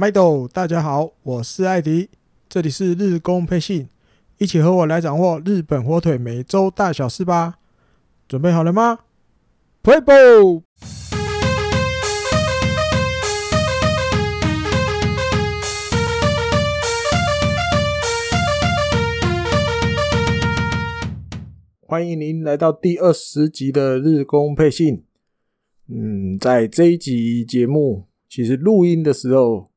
[0.00, 2.08] 麦豆，大家好，我是艾迪，
[2.48, 3.90] 这里是日工配信，
[4.38, 7.58] 一起和我来掌握日本火腿每周大小事吧。
[8.26, 9.00] 准备好了吗
[9.82, 10.62] ？Play ball！
[21.82, 25.04] 欢迎您来到第二十集的日工配信。
[25.88, 29.69] 嗯，在这一集节目，其实录音的时候。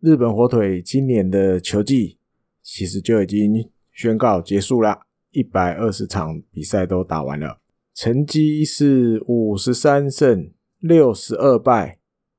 [0.00, 2.16] 日本火腿今年的球季
[2.62, 4.98] 其实就已经宣告结束了，
[5.30, 7.60] 一百二十场比赛都打完了，
[7.92, 11.98] 成绩是五十三胜六十二败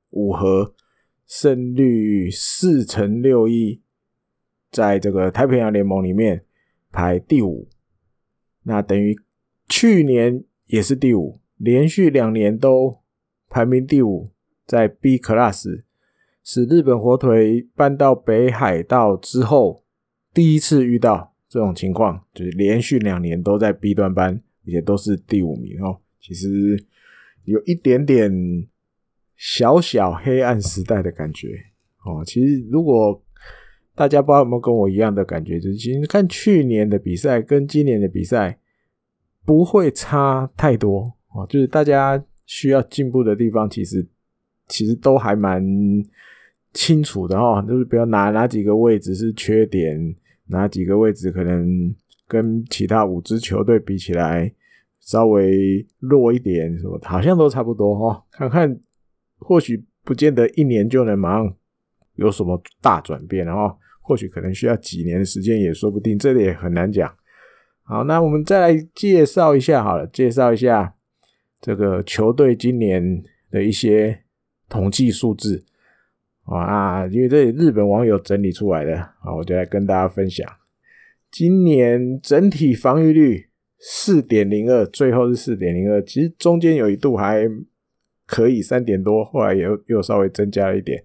[0.09, 0.73] 五和，
[1.27, 3.79] 胜率四成六一，
[4.71, 6.43] 在这个太平洋联盟里面
[6.91, 7.69] 排第五，
[8.63, 9.15] 那等于
[9.69, 13.01] 去年也是第五，连续两年都
[13.49, 14.31] 排名第五，
[14.65, 15.83] 在 B Class。
[16.43, 19.83] 是日本火腿搬到北海道之后，
[20.33, 25.99] 第一次遇到这种情况，就是连续两年都在 B 段班，而且都是第五名哦。
[26.19, 26.83] 其实
[27.45, 28.31] 有一点点
[29.35, 31.47] 小小黑暗时代的感觉
[32.05, 32.23] 哦。
[32.25, 33.23] 其实如果
[33.93, 38.57] 大家不知道有没有跟我一样的感觉，就是其实看去年的比赛跟今年的比赛
[39.45, 44.07] 不会差太多哦，就是大家需要进步的地方，其实
[44.71, 45.61] 其实都还蛮。
[46.73, 50.15] 清楚的哈，就是比如哪哪几个位置是缺点，
[50.47, 51.93] 哪几个位置可能
[52.29, 54.49] 跟其他五支球队比起来
[55.01, 58.23] 稍微弱一点，什么好像都差不多哈。
[58.31, 58.79] 看看，
[59.37, 61.53] 或许不见得一年就能马上
[62.15, 67.13] 有什么大转变，然后或许可能需要几年的时间也说不定，这个也很难讲。
[67.83, 70.95] 好，那我们再来介绍一下好了，介绍一下
[71.59, 74.17] 这个球队今年的一些
[74.71, 75.63] 统计数字。
[76.45, 80.47] 啊，因为这里日本网友整理出来的，啊，我就来跟大家分享。
[81.29, 87.47] 今年整体防御率四点零二，最后是四点零二，其实中间有一度还
[88.25, 91.03] 可以三点多，后来又又稍微增加了一点。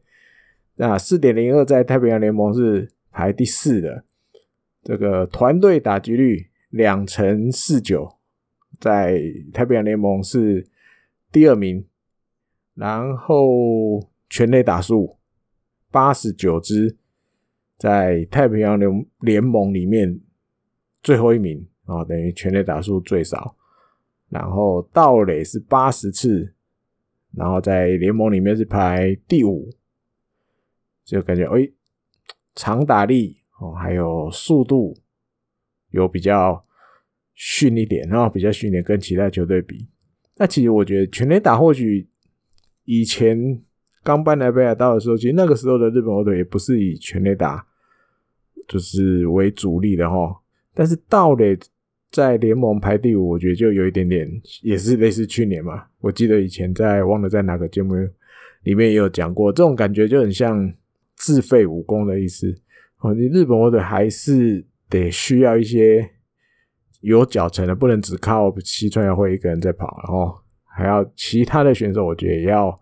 [0.76, 4.04] 那四点零二在太平洋联盟是排第四的，
[4.82, 8.16] 这个团队打击率两成四九，
[8.80, 9.20] 在
[9.52, 10.66] 太平洋联盟是
[11.30, 11.84] 第二名，
[12.76, 15.16] 然后全垒打数。
[15.88, 16.94] 八十九支，
[17.78, 20.20] 在太平洋联联盟里面
[21.02, 23.56] 最后一名啊，等于全垒打数最少。
[24.28, 26.52] 然后盗垒是八十次，
[27.32, 29.70] 然后在联盟里面是排第五，
[31.02, 31.66] 就感觉哎，
[32.54, 34.94] 长打力哦，还有速度
[35.90, 36.62] 有比较
[37.32, 39.88] 逊一点，然后比较逊一点，跟其他球队比。
[40.34, 42.06] 那其实我觉得全垒打或许
[42.86, 43.62] 以前。
[44.02, 47.66] 刚搬来北海道的时候，其实那个时候的日本火腿也不是以全垒打
[48.68, 50.32] 就是为主力的哈。
[50.72, 51.58] 但是道垒
[52.12, 54.30] 在联盟排第五，我觉得就有一点点，
[54.62, 55.86] 也是类似去年嘛。
[55.98, 57.96] 我记得以前在忘了在哪个节目
[58.62, 60.72] 里面也有讲过，这种感觉就很像
[61.16, 62.56] 自废武功的意思。
[63.00, 66.08] 哦，你日本火腿还是得需要一些
[67.00, 70.32] 有脚程的，不能只靠西川遥辉一个人在跑，然后
[70.76, 72.78] 还要其他的选手，我觉得也要。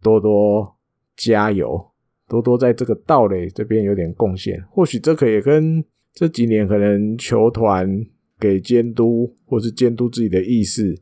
[0.00, 0.76] 多多
[1.16, 1.84] 加油，
[2.28, 4.62] 多多在这个盗垒这边有点贡献。
[4.70, 8.06] 或许这可以跟这几年可能球团
[8.38, 10.96] 给监督，或是监督自己的意识，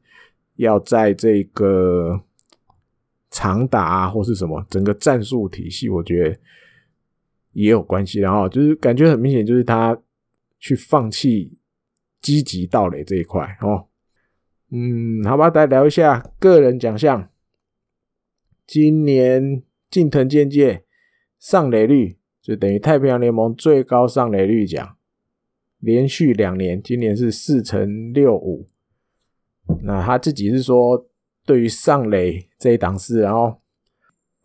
[0.55, 2.19] 要在这个
[3.31, 6.39] 长打啊，或是什么整个战术体系，我觉得
[7.53, 8.21] 也有关系。
[8.21, 9.95] 然后就是感觉很明显，就是他
[10.59, 11.53] 去放弃
[12.23, 13.87] 积极盗垒这一块哦。
[14.71, 17.31] 嗯，好吧，再聊一下个人奖项。
[18.67, 20.85] 今年近藤健介
[21.39, 24.97] 上垒率就等于太平洋联盟最高上垒率奖，
[25.79, 28.67] 连续两年，今年是四成六五。
[29.83, 31.09] 那他自己是说，
[31.45, 33.61] 对于上垒这一档事，然后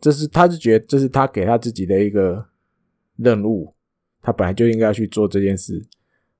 [0.00, 2.46] 这是他是觉得这是他给他自己的一个
[3.16, 3.74] 任务，
[4.20, 5.84] 他本来就应该要去做这件事。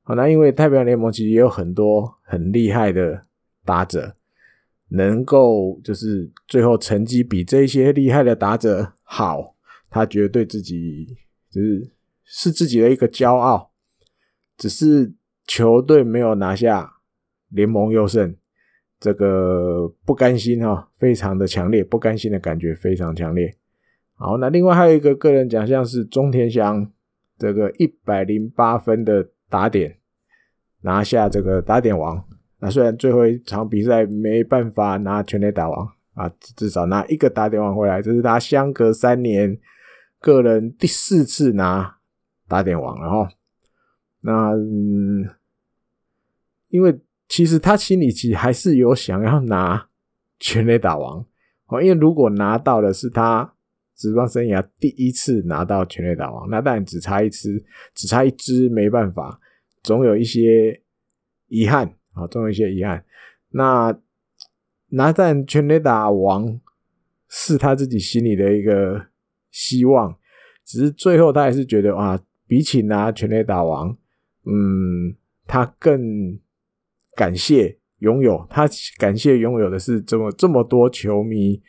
[0.03, 3.27] 好，那因为太平洋联盟其实也有很多很厉害的
[3.65, 4.17] 打者。
[4.95, 9.57] 能够就是最后成绩比这些厉害的打者好，
[9.89, 11.17] 他觉得对自己
[11.51, 11.91] 就是
[12.25, 13.73] 是自己的一个骄傲。
[14.59, 15.15] 只是
[15.47, 16.99] 球队没有拿下
[17.49, 18.37] 联盟优胜，
[19.01, 23.57] 这个不甘心哈，非常的强烈，不甘心的感觉非常强烈。
[24.17, 26.93] 好，那另外还有一个个人奖项是中田翔
[27.39, 29.97] 这个一百零八分的打点，
[30.83, 32.23] 拿下这个打点王。
[32.65, 39.59] 那虽然最后一场比赛没办法拿全垒打王啊，至少拿一个打点王回来，这是他相隔三年
[40.21, 41.99] 个人第四次拿
[42.47, 43.29] 打点王了哈。
[44.21, 45.29] 那、嗯、
[46.69, 46.97] 因为
[47.29, 49.89] 其实他心里其实还是有想要拿
[50.39, 51.27] 全垒打王
[51.67, 53.53] 哦，因为如果拿到的是他
[53.97, 59.41] 职棒生涯第一次拿到全垒打王，那当然只差一次，只差一支没办法，
[59.83, 60.81] 总有一些
[61.49, 63.05] 遗憾啊，总有一些遗憾。
[63.51, 63.99] 那
[64.89, 66.61] 拿战全垒打王
[67.29, 69.07] 是他自己心里的一个
[69.51, 70.17] 希望，
[70.65, 73.97] 只是最后他还是觉得啊，比起拿全垒打王，
[74.45, 75.15] 嗯，
[75.47, 76.39] 他更
[77.15, 78.69] 感谢拥有，他
[78.99, 81.63] 感谢拥有的是这么这么多球迷。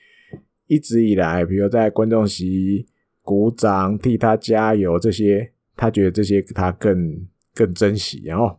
[0.67, 2.87] 一直以来，比如在观众席
[3.21, 8.23] 鼓掌替他加油，这些他觉得这些他更更珍惜。
[8.23, 8.57] 然后，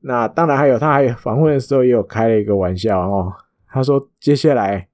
[0.00, 3.32] 那当然还有，他还访问的时候也有开了一个玩笑哦。
[3.68, 4.88] 他说，接下来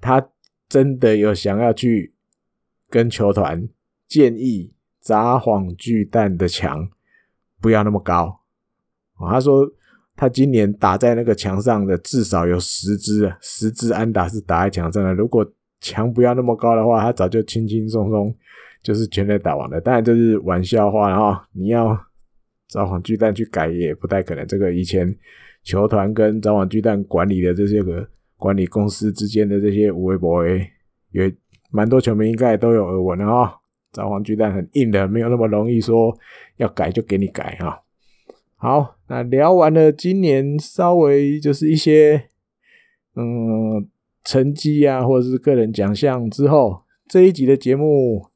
[0.00, 0.26] 他
[0.68, 2.14] 真的有想要去
[2.88, 3.68] 跟球团
[4.08, 6.88] 建议砸幌巨蛋的墙
[7.60, 8.40] 不要那么高。
[9.30, 9.70] 他说。
[10.18, 15.12] 他今年打在那个墙上的至少有十支，十支安打是打在墙上的。
[15.12, 15.46] 如果
[15.78, 18.34] 墙不要那么高的话，他早就轻轻松松
[18.82, 19.78] 就是全垒打完了。
[19.78, 21.94] 当然这是玩笑话，然后你要
[22.68, 24.46] 札幌巨蛋去改也不太可能。
[24.46, 25.14] 这个以前
[25.62, 30.66] 球团跟札幌巨蛋管理的这些个管理公司之间的这些有的没的，
[31.12, 31.34] 也
[31.70, 33.60] 蛮多球迷应该都有耳闻的哈。
[33.92, 36.16] 札幌巨蛋很硬的，没有那么容易说
[36.56, 37.82] 要改就给你改哈。
[38.56, 42.24] 好，那聊完了今年稍微就是一些
[43.14, 43.88] 嗯
[44.24, 48.26] 成绩啊，或者是个人奖项之后，这一集的节目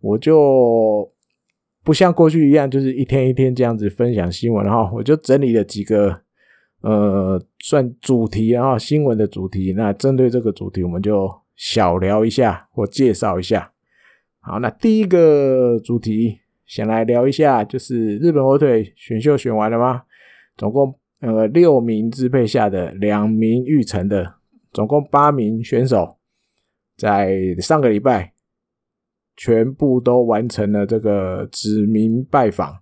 [0.00, 1.12] 我就
[1.90, 6.16] 不像过去一样，就是一天一天这样子分享新闻哈，我就整理了几个
[6.82, 9.74] 呃算主题，然后新闻的主题。
[9.76, 13.72] 那针对这个主题，我们就小聊一下或介绍一下。
[14.38, 16.38] 好，那第一个主题。
[16.64, 20.02] 先来聊一下，就是日本火腿选秀选完了吗？
[20.56, 24.34] 总共呃六名支配下的，两名预成的，
[24.72, 26.18] 总共八名选手，
[26.96, 28.32] 在上个礼拜
[29.40, 32.78] 全部都完成了这个指名拜访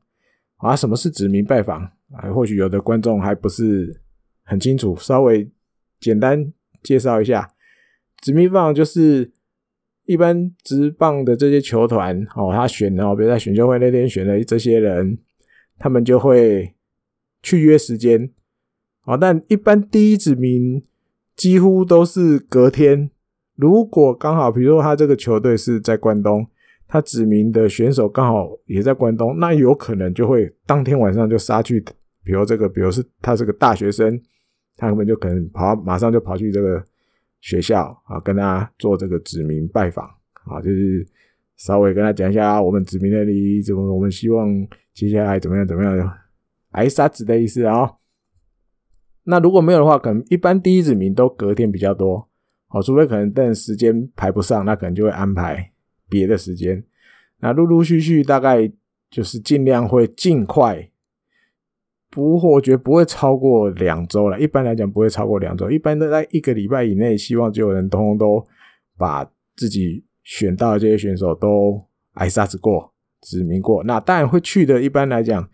[0.56, 0.74] 啊。
[0.74, 2.32] 什么是指名拜访啊？
[2.34, 4.02] 或许有的观众还不是
[4.42, 5.48] 很清楚，稍微
[6.00, 6.52] 简单
[6.82, 7.48] 介绍一下，
[8.20, 9.30] 指名拜访就是。
[10.08, 15.18] 一般职棒的这些球团哦，他选哦，比如在选秀会那天选的这些人，
[15.78, 16.74] 他们就会
[17.42, 18.30] 去约时间
[19.04, 19.18] 哦。
[19.20, 20.82] 但一般第一指名
[21.36, 23.10] 几乎都是隔天。
[23.58, 26.46] 如果刚好，比如说他这个球队是在关东，
[26.86, 31.84] 他指名的选手刚好也在关东，那有可能就会当天晚上就杀去。
[32.24, 34.18] 比如这个，比如是他是个大学生，
[34.76, 36.82] 他们就可能跑，马上就跑去这个。
[37.40, 40.04] 学校啊，跟他做这个指名拜访
[40.46, 41.06] 啊，就是
[41.54, 44.48] 稍微跟他讲一下我们指名的意义，怎么我们希望
[44.92, 46.12] 接下来怎么样怎么样，
[46.72, 47.92] 挨杀子的意思啊。
[49.22, 52.28] 那如果没有的话，可能一般第一指名都隔天比较多，
[52.68, 55.72] 好，除非可能等时间排不上，那可能就会安排
[56.08, 56.84] 别的时间。
[57.40, 58.70] 那陆陆续续大概
[59.10, 60.90] 就是尽量会尽快。
[62.10, 68.44] 不过我觉得不会超过两周了，一般来讲不会超过两周，一般都在一个礼拜以内，希望就有人通通都
[68.96, 71.82] 把自己选到的这些选手都
[72.14, 73.84] 挨杀子过，指名过。
[73.84, 75.48] 那当然会去的，一般来讲，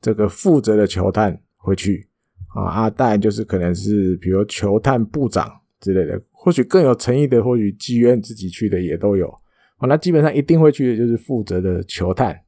[0.00, 2.08] 这个负责的球探会去
[2.54, 9.34] 啊啊，当然就是可能是比如球探部长之类的，或许更有诚意的，或许妓院自己去的也都有。
[9.88, 12.38] 那基本上一定会去的就是负责的球探。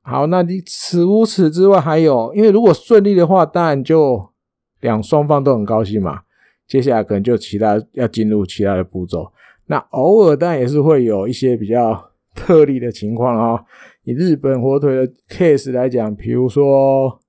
[0.00, 4.32] 好，那你此除此之外还有，因为如果顺利的话，当然就
[4.80, 6.22] 两双方都很高兴嘛。
[6.66, 9.30] 接下来可能就其他要进入其他的步骤。
[9.66, 13.62] 那偶尔当然也是会有一些比较特例的情况哦。
[14.04, 17.20] 以日本火腿的 case 来讲，比如说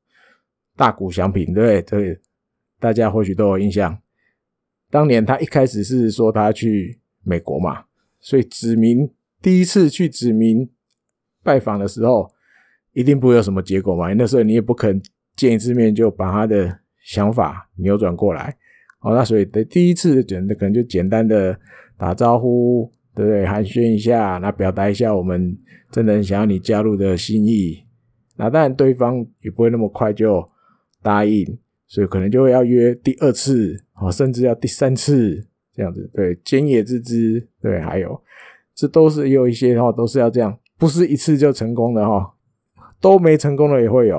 [0.77, 2.13] 大谷翔平，对不对？
[2.13, 2.21] 这
[2.79, 3.97] 大家或许都有印象。
[4.93, 7.85] 当年他一开始是说他去美国嘛，
[8.19, 9.09] 所以指名
[9.41, 10.69] 第一次去指名
[11.41, 12.29] 拜访的时候。
[12.95, 14.13] 一定不会有什么结果嘛？
[14.13, 15.01] 那时候你也不肯
[15.35, 18.55] 见一次面就把他的想法扭转过来。
[18.99, 21.59] 哦，那所以的第一次可能就简单的
[21.97, 23.47] 打招呼，对不对？
[23.47, 25.57] 寒暄一下，那表达一下我们
[25.89, 27.83] 真的想要你加入的心意。
[28.37, 30.47] 那当然对方也不会那么快就
[31.01, 31.57] 答应，
[31.87, 36.09] 所以可能就会要约第二次，哦，甚至要第三次这样子。
[36.13, 38.21] 对，菅野智之，对，还有
[38.75, 42.33] 这都是有一些哈，都是要这样，不是一次就成功的哈。
[42.99, 44.17] 都没成功的也会有，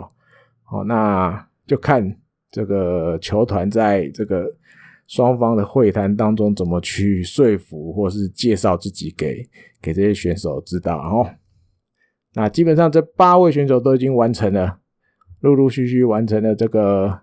[0.62, 2.14] 好，那就看
[2.50, 4.44] 这个球团在这个
[5.06, 9.42] 双方的会谈当中怎么去说服或是介绍自己给
[9.80, 10.98] 给这些选手知道。
[10.98, 11.26] 然后，
[12.34, 14.80] 那基本上这八位选手都已经完成了，
[15.40, 17.20] 陆陆续续完成了这个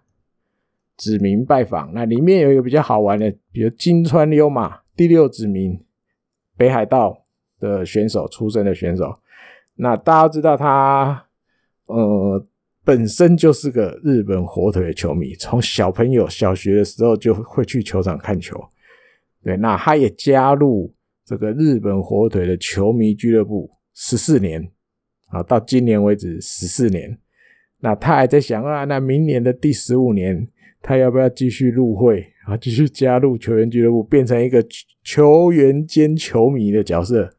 [1.02, 1.92] 指名拜访。
[1.94, 5.84] 那里面有一个比较好玩的，比如金川优马第六指名
[6.56, 7.26] 北海道
[7.60, 9.18] 的选手出身的选手。
[9.76, 11.26] 那大家知道他，
[11.88, 12.48] 呃。
[12.84, 18.60] 本身就是个日本火腿的球迷，从小朋友小学的时候就会去球场看球。
[19.44, 20.92] 对，那他也加入
[21.24, 24.68] 这个日本火腿的球迷俱乐部十四年，
[25.28, 27.16] 啊，到今年为止十四年。
[27.82, 30.48] 那他还在想啊，那明年的第十五年，
[30.82, 34.66] 他要不要继续入会啊，继续加入球员俱乐部，变成一个
[35.04, 37.30] 球员兼球迷的角色？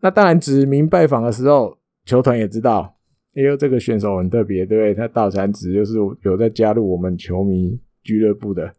[0.00, 2.96] 那当然，指名拜访的时候，球团也知道。
[3.32, 4.92] 因为这个选手很特别，对不对？
[4.92, 8.72] 他到产子就是有在加入我们球迷俱乐部的，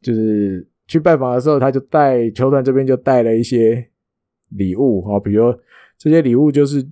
[0.00, 3.88] 就是去拜访的时候，他就带球团这边就带了一些
[4.50, 5.52] 礼物啊，比如
[5.98, 6.86] 这些礼物就是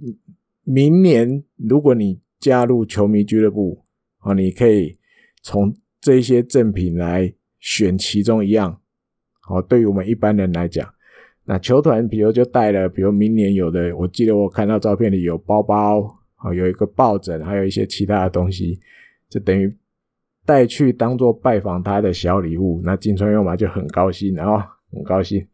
[0.64, 3.84] 明年如果你加入球迷俱乐部
[4.18, 4.98] 啊，你可以
[5.44, 8.80] 从这些赠品来选其中一样。
[9.40, 10.92] 好，对于我们一般人来讲，
[11.44, 16.18] 那球团比如就带了，比如明年有的，我记得我看到照片里有包包。
[16.36, 18.78] 啊，有一个抱枕，还有一些其他的东西，
[19.30, 19.74] 就等于
[20.44, 22.82] 带去当做拜访他的小礼物。
[22.84, 25.46] 那金川优马就很高兴，然后很高兴。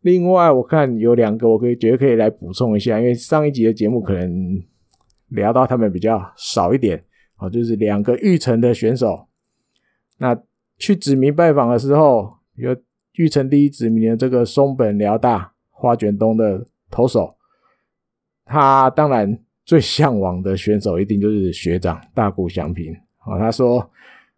[0.00, 4.60] 另外，我看有两个，我可以觉得可以来补充一下，因为上一集的节目可能
[5.28, 7.04] 聊到他们比较少一点。
[7.36, 9.26] 啊，就是两个育成的选手，
[10.18, 10.38] 那
[10.78, 12.76] 去指名拜访的时候，有
[13.14, 17.36] 育成第一指名的这个松本辽大花卷东的投手，
[18.44, 19.38] 他当然。
[19.66, 23.36] 最向往的选手一定就是学长大谷翔平啊！
[23.36, 23.90] 他说，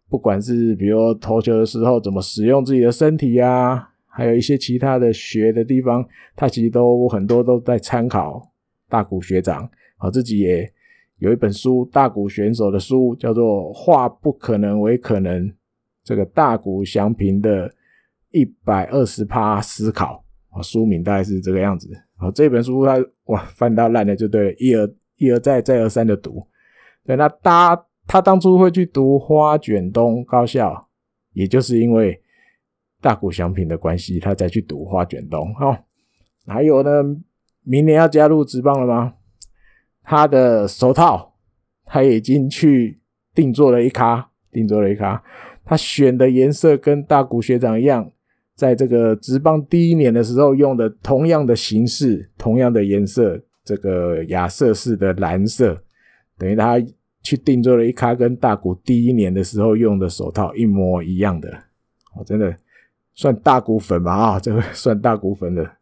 [0.09, 6.03] 不管是比如投球的时候怎么使用自己的身体啊，还有一些其他的学的地方，
[6.35, 8.41] 他其实都很多都在参考
[8.87, 10.09] 大谷学长啊。
[10.09, 10.67] 自己也
[11.19, 15.47] 有一本书，大谷选手的书，叫做《化不可能为可能》，
[16.03, 17.71] 这个大谷翔平的
[18.31, 22.29] 一百二十趴思考啊，书名大概是这个样子啊。
[22.31, 24.91] 这本书他哇翻到烂了就对了，一而。
[25.21, 26.47] 一而再，再而三的读，
[27.05, 30.87] 对，那他他当初会去读花卷东高校，
[31.33, 32.17] 也就是因为
[33.01, 35.53] 大谷翔平的关系，他才去读花卷东。
[35.59, 35.77] 哦，
[36.47, 37.03] 还有呢，
[37.63, 39.15] 明年要加入职棒了吗？
[40.09, 41.35] 他的手套
[41.85, 42.99] 他已经去
[43.35, 45.21] 定做了一咖，定做了一咖，
[45.63, 48.11] 他选的颜色跟大谷学长一样，
[48.55, 53.39] 在这个职棒第一年的时候用的同样的形式，同样的颜色。
[53.63, 55.79] 这个亚瑟士的蓝色，
[56.39, 56.81] 等于他
[57.21, 61.55] 去定做了一咖跟大谷第一年的时候用的手套一模一样的，
[62.17, 62.51] 我真的
[63.13, 65.78] 算大谷粉吧啊，这个算大谷粉的。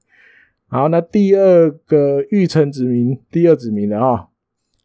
[0.67, 4.27] 好，那第二个玉成子民，第二子民的啊，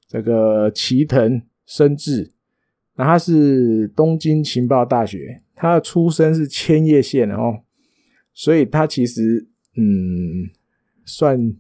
[0.09, 2.33] 这个齐藤伸治，
[2.97, 7.61] 那他是东京情报大学，他的出身是千叶县的哦，
[8.33, 10.51] 所以他其实嗯
[11.05, 11.55] 算。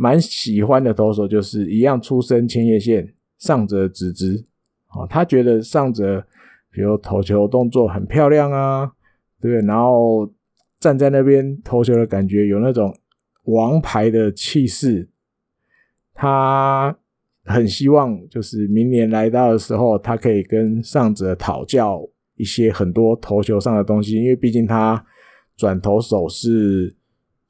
[0.00, 4.44] 蛮喜欢的投手就是一样出身千叶县上泽直之，
[4.92, 6.24] 哦，他觉得上泽
[6.70, 8.92] 比如投球动作很漂亮啊，
[9.40, 9.60] 对？
[9.62, 10.32] 然后
[10.78, 12.96] 站在那边投球的感觉有那种
[13.48, 15.08] 王牌的气势，
[16.14, 16.96] 他
[17.44, 22.00] 很希望就是明年来到的时候，他可以跟上泽讨教
[22.36, 25.04] 一些很多投球上的东西，因为毕竟他
[25.56, 26.96] 转投手是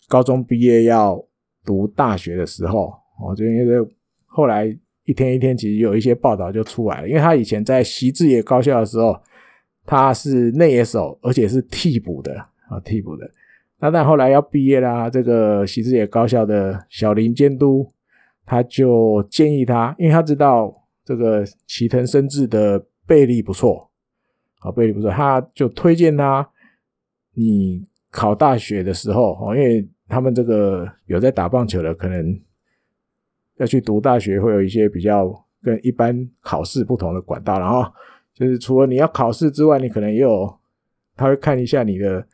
[0.09, 1.25] 高中毕业要。
[1.65, 3.87] 读大学的时候，我就因为
[4.25, 4.65] 后来
[5.05, 7.09] 一天一天，其实有一些报道就出来了。
[7.09, 9.15] 因为他以前在习志野高校的时候，
[9.85, 12.35] 他是内野手，而且是替补的
[12.71, 13.31] 啊，替补的。
[13.81, 17.89] 那但后来要毕业啦，这个习志野高校的小林监督
[18.45, 23.91] 他就建议他，因为他知道这个齐藤伸治的背力不错，
[24.61, 26.49] 啊，臂力不错，他就推荐他，
[27.35, 29.89] 你考大学的时候，哦因为。
[30.11, 32.41] 他们这个有在打棒球的，可能
[33.59, 35.31] 要去读大学，会有一些比较
[35.63, 37.61] 跟一般考试不同的管道。
[37.61, 37.85] 然后
[38.33, 40.51] 就是除了你要考试之外，你可能也有
[41.15, 42.27] 他会看一下你的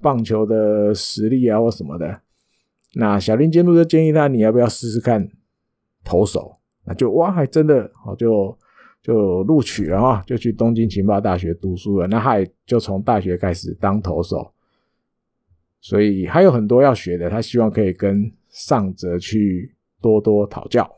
[0.00, 2.20] 棒球的实力啊或什么的。
[2.94, 5.30] 那小林监督就建议他，你要不要试试看
[6.04, 6.56] 投手？
[6.84, 8.58] 那就哇，还真的哦，就
[9.02, 12.06] 就录取了啊，就去东京情报大学读书了。
[12.06, 14.52] 那他也就从大学开始当投手。
[15.80, 20.90] 所以还有很多要学的，他希望可以跟上泽去多多讨教。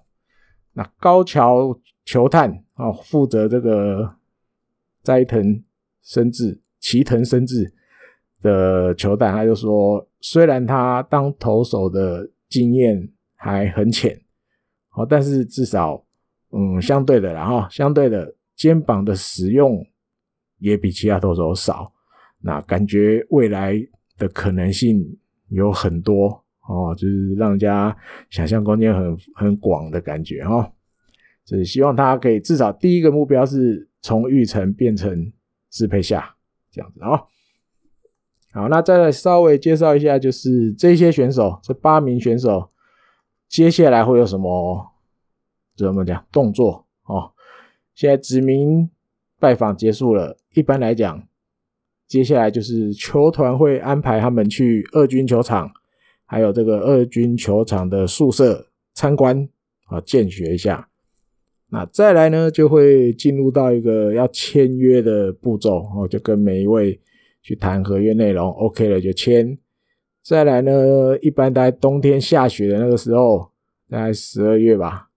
[0.73, 4.17] 那高桥球探啊，负责这个
[5.03, 5.63] 斋藤
[6.03, 7.73] 伸治齐藤伸志
[8.43, 14.21] 的球探，他就说，虽然他当投手的经验还很浅，
[14.95, 16.05] 哦，但是至少，
[16.51, 19.85] 嗯，相对的，然后相对的肩膀的使用
[20.59, 21.91] 也比其他投手少，
[22.41, 23.75] 那感觉未来
[24.19, 25.03] 的可能性
[25.49, 26.29] 有很多
[26.69, 27.97] 哦，就是让人家
[28.29, 30.71] 想象空间很很广的感觉哈。
[31.45, 35.33] 就是希望他可以至少第一个目标是从育成变成
[35.71, 36.33] 支配下
[36.71, 37.21] 这样子啊。
[38.53, 42.69] 好，那再来稍微介绍一下，就是这些选手，这八名选手
[43.49, 44.93] 接下来会有什么
[45.75, 47.33] 怎么讲动作哦？
[47.95, 48.91] 现在指名
[49.41, 51.27] 拜访结束了，一般来讲，
[52.07, 55.71] 接下来就是球团会安排他们去二军球场，
[56.27, 59.49] 还有这个二军球场的宿舍参观
[59.87, 60.89] 啊，见学一下。
[61.71, 67.01] 那再来呢，就会进入到一个要签约的步骤哦，就跟每一位
[67.43, 69.59] 去谈合约内容，OK 了就签。
[70.23, 73.51] 再来呢，一般在冬天下雪的那个时候，
[73.91, 75.09] 大概十二月吧，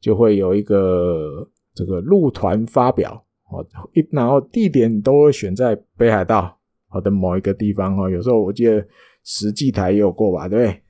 [0.00, 6.58] 就会有一个这个入团发表哦，一然后地点都会选在北海道
[6.88, 8.84] 好的某一个地方哦，有时候我记得
[9.22, 10.82] 石祭台也有过吧，对不对？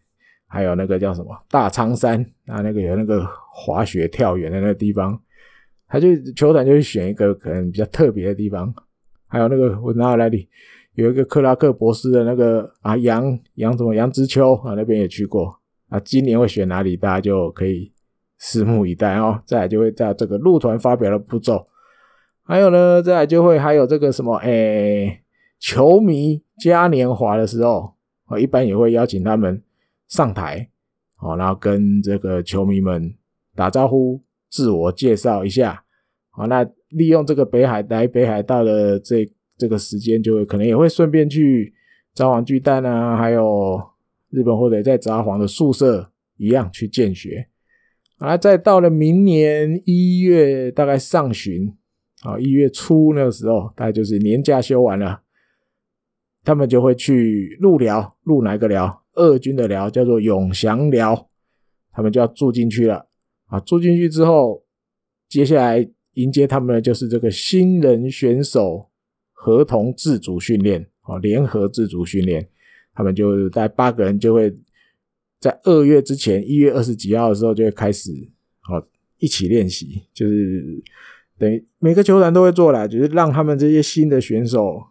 [0.46, 5.20] 还有那个叫什么大仓山啊，那个有那个滑雪跳远的那个地方，
[5.86, 8.74] 他就球团就会选一个可能比较特别的地方。
[9.30, 10.48] 还有那个我哪来的，
[10.94, 15.58] 有一个克拉克博士的那个啊杨杨什么杨之秋啊，那边也去过
[15.88, 15.98] 啊。
[16.00, 17.90] 今年会选哪里，大家就可以
[18.38, 19.40] 拭目以待哦。
[19.46, 21.64] 再来就会在这个入团发表的步骤，
[22.42, 25.22] 还有呢，再来就会还有这个什么诶、
[25.58, 27.94] 球迷嘉年华的时候
[28.26, 29.62] 啊，一般也会邀请他们。
[30.10, 30.68] 上台，
[31.14, 33.14] 好，然后跟这个球迷们
[33.54, 34.20] 打招呼，
[34.50, 35.84] 自我介绍一下，
[36.30, 41.74] 好，那利用这个北海来北海道的这这个时间，就会可能也会顺便去
[42.14, 43.80] 札幌巨蛋啊，还有
[44.30, 47.48] 日本或者在札幌的宿舍一样去见学，
[48.18, 51.74] 啊，再到了明年一月大概上旬，
[52.22, 55.22] 啊，一月初那个时候，大概就是年假休完了，
[56.44, 58.98] 他们就会去入寮，入哪个寮？
[59.14, 61.28] 二军的寮叫做永祥寮，
[61.92, 63.08] 他们就要住进去了
[63.46, 63.58] 啊！
[63.60, 64.64] 住进去之后，
[65.28, 68.88] 接下来迎接他们的就是这个新人选手
[69.32, 72.48] 合同自主训练啊，联合自主训练。
[72.92, 74.54] 他们就在八个人，就会
[75.38, 78.10] 在二月之前，一月二十几号的时候就会开始
[78.62, 78.82] 啊
[79.18, 80.82] 一起练习，就是
[81.38, 84.82] 等于每个球团都会做啦，就是让他们这些新的选手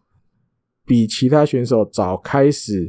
[0.86, 2.88] 比其他选手早开始。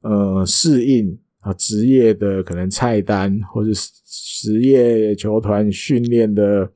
[0.00, 3.70] 呃，适应啊，职业的可能菜单，或者
[4.06, 6.70] 职业球团训练的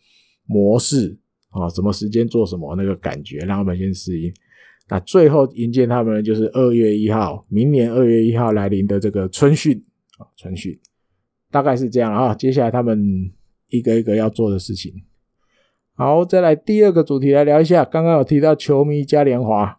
[0.47, 1.17] 模式
[1.51, 4.33] 啊，什么时间做什么那个感觉，让他们先适应。
[4.89, 9.83] 那最后迎接他们就是二月一号，明年二月一号来临的这个春训
[10.19, 10.79] 啊，春训
[11.51, 12.35] 大概是这样啊。
[12.35, 13.33] 接下来他们
[13.69, 14.93] 一个一个要做的事情。
[15.95, 19.79] 好，再来第二个主题来聊一下，刚刚有提到球迷嘉年华。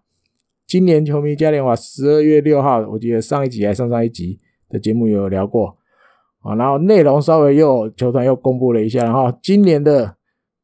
[0.65, 5.77] 今年球迷嘉年华十二月六号，我记得上一集还上上一集的节目有聊过
[6.39, 10.15] 啊，然后内容稍微又球团又公布了一下，然后今年的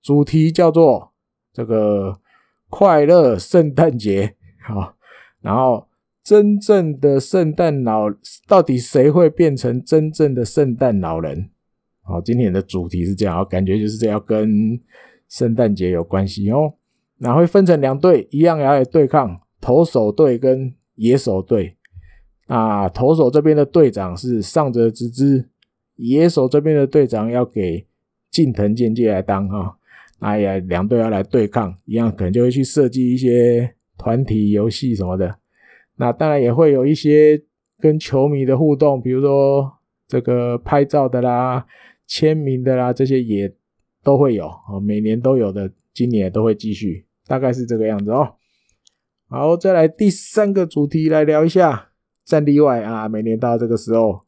[0.09, 1.11] 主题叫做
[1.53, 2.19] 这个
[2.67, 4.33] 快乐圣诞节
[4.67, 4.95] 啊，
[5.39, 5.87] 然后
[6.23, 8.05] 真正的圣诞老
[8.47, 11.51] 到底谁会变成真正的圣诞老人？
[12.01, 14.81] 好，今天的主题是这样，感觉就是这样跟
[15.27, 16.73] 圣诞节有关系哦，
[17.19, 19.39] 然后会分成两队，一样要来对抗。
[19.61, 21.77] 投手队跟野手队，
[22.47, 25.47] 那投手这边的队长是上泽直之，
[25.97, 27.85] 野手这边的队长要给
[28.31, 29.77] 近藤健介来当哈，
[30.19, 35.37] 那也两队要来对抗，一样可能就会去设计一些团体游戏什么的，
[35.95, 37.41] 那当然也会有一些
[37.79, 39.71] 跟球迷的互动，比如说
[40.07, 41.65] 这个拍照的啦、
[42.05, 43.53] 签名的啦，这些也
[44.03, 44.51] 都会有，
[44.85, 48.35] 每年都有的，今年也都会继续，大概是这个样子哦。
[49.27, 51.89] 好，再来第三个主题来聊一下
[52.25, 53.07] 战例外啊。
[53.07, 54.21] 每年到这个时候，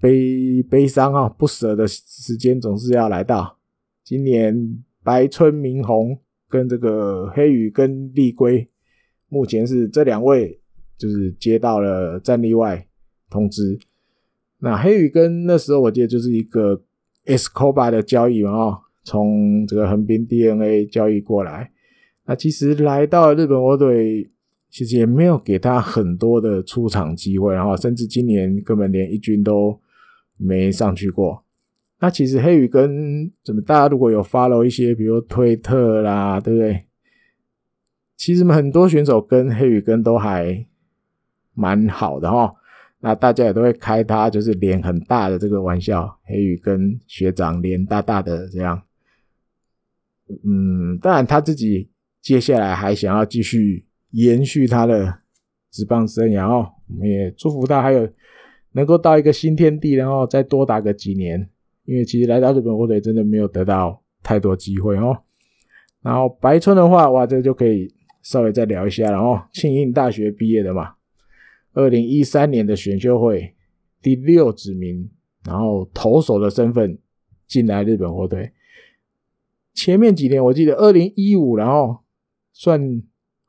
[0.00, 3.58] 悲悲伤啊，不舍的时间总是要来到。
[4.02, 6.16] 今年白村明宏
[6.48, 8.68] 跟这个黑羽跟立龟，
[9.28, 10.60] 目前是这两位
[10.96, 12.86] 就是接到了战力外
[13.28, 13.76] 通知。
[14.60, 16.80] 那黑羽跟那时候我记得就是一个
[17.26, 21.72] SCOBA 的交易嘛，哦，从这个横滨 D N A 交易过来。
[22.26, 24.30] 那其实来到日本火腿，
[24.70, 29.76] 其实也没有给他很多的出场机会，然后甚至今年根本连一军都
[30.38, 31.42] 没上去过。
[32.02, 36.86] 那其实黑羽跟怎么大家如果有 follow 一些，比如推特啦，对不对？
[38.16, 40.66] 其实很多选手跟黑羽跟都还
[41.52, 42.54] 蛮好的哈。
[43.00, 48.82] 那大家也都会开他就是脸很大的这个玩笑，黑羽跟学长脸大大的这样。
[50.44, 51.90] 嗯，当然他自己
[52.22, 55.18] 接下来还想要继续延续他的
[55.70, 58.08] 职棒生涯哦，我们也祝福他还有
[58.72, 61.48] 能够到一个新天地，然后再多打个几年。
[61.90, 65.24] 因为其实来到日本火腿真的没有得到太多机会哦。
[66.02, 69.42] 然后白村的话，哇，这就可以稍微再聊一下了哦。
[69.52, 70.94] 庆应大学毕业的嘛。
[71.72, 73.56] 二零一三年的选秀会
[74.00, 75.10] 第六指名，
[75.44, 76.96] 然后投手的身份
[77.48, 78.52] 进来日本火腿。
[79.74, 81.98] 前面几年我记得二零一五，然后
[82.52, 83.02] 算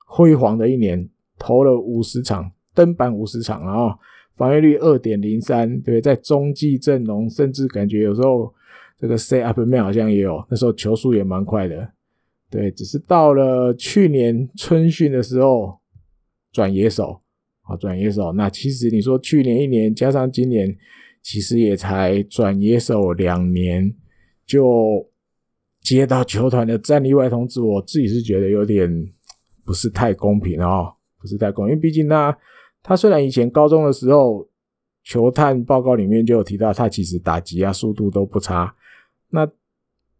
[0.07, 3.91] 辉煌的一年，投了五十场，登板五十场，然后
[4.35, 8.53] 防御率二点零三，对，在中继阵容，甚至感觉有时候
[8.99, 11.91] 这个 set up man 好像也有，那时候球速也蛮快的，
[12.49, 15.79] 对，只是到了去年春训的时候
[16.51, 17.21] 转野手。
[17.63, 20.75] 啊转野手，那其实你说去年一年加上今年，
[21.21, 23.93] 其实也才转野手两年，
[24.47, 25.07] 就
[25.79, 28.89] 接到球团的战力外通知，我自己是觉得有点
[29.63, 32.35] 不是太公平哦，不是太公平，因为毕竟他
[32.83, 34.47] 他虽然以前高中的时候
[35.03, 38.75] 球探报告里面就有提到，他其实打击啊速度都不差，
[39.29, 39.47] 那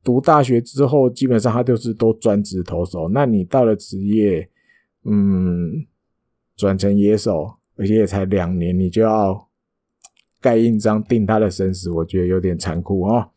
[0.04, 4.50] 读大学之后基本上他就是都专职投手，那你到了职业，
[5.06, 5.86] 嗯。
[6.58, 9.50] 转成野手，而且也才两年，你就要
[10.39, 13.32] 盖印章定他的生死，我觉得有点残酷哦。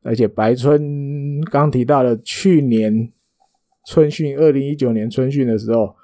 [0.00, 3.12] 而且白春刚提到了去年
[3.86, 5.94] 春训，二零一九年春训的时候，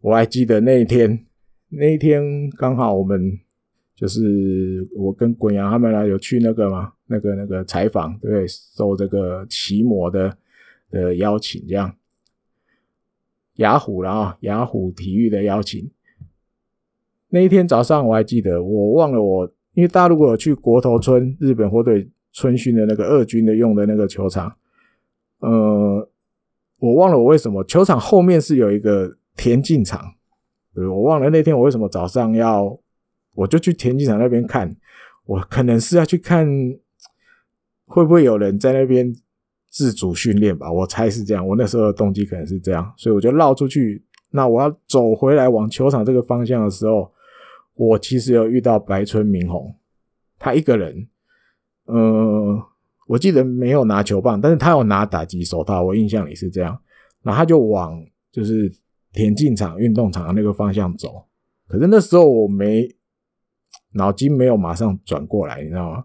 [0.00, 1.26] 我还记得那一天，
[1.74, 3.38] 那一天刚好我们
[3.94, 10.36] 就是我跟滚阳他们呢有去那个嘛，那个那个采访，对，受这个奇摩的
[10.90, 11.94] 的邀请，这样。
[13.56, 14.38] 雅虎了啊！
[14.40, 15.90] 雅虎体育的邀请，
[17.28, 24.56] 那一天早上我还记得，我忘了我，因为大家如果有去国头村日本火腿春训的那个二军的用的那个球场，
[25.40, 26.08] 呃，
[26.78, 30.14] 我忘了我为什么球场后面是有一个田径场，
[30.74, 32.78] 对，我忘了那天我为什么早上要，
[33.34, 34.74] 我就去田径场那边看，
[35.26, 36.46] 我可能是要去看
[37.86, 39.14] 会不会有人在那边。
[39.74, 41.48] 自主训练吧，我猜是这样。
[41.48, 44.04] 我那时候的动机可能是这样，所以我就绕出去。
[44.30, 47.10] 那我要走回来往球场这个方向的时候，
[47.72, 49.74] 我其实有遇到白村明宏，
[50.38, 51.08] 他一个人，
[51.86, 52.62] 呃，
[53.06, 56.78] 我记得没有拿球棒，但是他有拿打击手套，我印象里是这样。
[57.22, 57.98] 然后他就往
[58.30, 58.70] 就是
[59.12, 61.24] 田径场、运动场那个方向走。
[61.68, 62.88] 可是那时候我没
[63.92, 66.04] 脑筋没有马上转过来，你知道吗？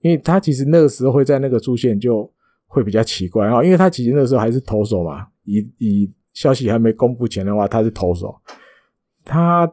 [0.00, 2.30] 因为他其实那个时候会在那个出现就。
[2.66, 8.34] 会比较奇怪啊，因为他其实那时候还是投手嘛，以以消息还没公布前的话，他是投手，
[9.24, 9.72] 他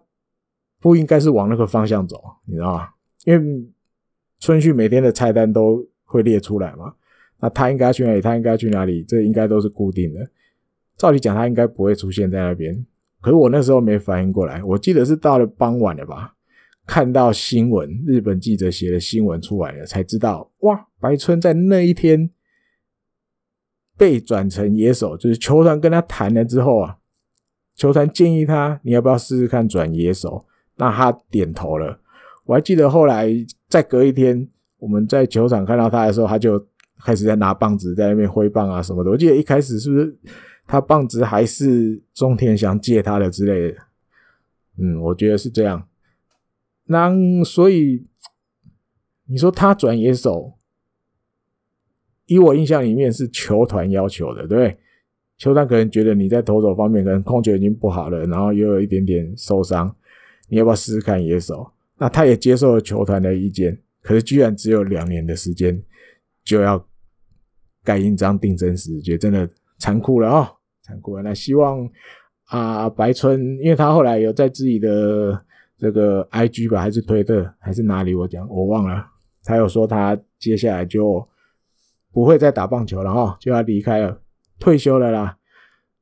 [0.80, 2.90] 不应该是往那个方向走，你知道吗？
[3.26, 3.68] 因为
[4.40, 6.94] 春旭每天的菜单都会列出来嘛，
[7.40, 8.22] 那他应该去哪里？
[8.22, 9.04] 他应该去哪里？
[9.04, 10.20] 这应该都是固定的。
[11.02, 12.86] 照理讲，他应该不会出现在那边。
[13.22, 16.36] 可是我那时候没反应过来，我记得是到了傍晚了吧，
[16.86, 22.30] 看到新闻，日本记者写的新闻出来了，才知道哇，白村在那一天。
[23.98, 26.98] 被转成野手，就是球团跟他谈了之后啊，
[27.76, 30.46] 球团建议他，你要不要试试看转野手？
[30.78, 32.00] 那他点头了。
[32.46, 33.30] 我还记得后来
[33.68, 34.48] 再隔一天，
[34.80, 36.64] 我们在球场看到他的时候，他就
[37.04, 39.12] 开始在拿棒子在那边挥棒啊什么的。
[39.12, 40.18] 我记得一开始是不是
[40.72, 43.78] 他棒子还是中田翔借他的之类的？
[44.78, 45.86] 嗯，我觉得是这样。
[46.86, 47.12] 那
[47.44, 48.08] 所以
[49.26, 50.54] 你说他转野手？
[52.26, 54.78] 以我印象里面是球团要求的，对？
[55.38, 59.94] 球团可能觉得你在投手方面可能控球已经不好了，然后又有一点点受伤，
[60.48, 61.70] 你要不要试试看野手？
[61.98, 65.84] 那他也接受了球团的意见，可是居然只有两年的时间
[66.46, 66.88] 就要
[67.84, 70.56] 盖印章定真实，觉得真的残酷了啊、哦，
[70.92, 71.24] 残酷了。
[71.24, 71.90] 那希望
[72.50, 75.42] 啊，白村，因为他后来有在自己的
[75.78, 78.14] 这个 IG 吧，还是推特，还是哪里？
[78.14, 79.06] 我讲我忘了，
[79.44, 81.26] 他有说他接下来就。
[82.14, 84.20] 不会再打棒球了哈，就要离开了，
[84.60, 85.38] 退休了啦。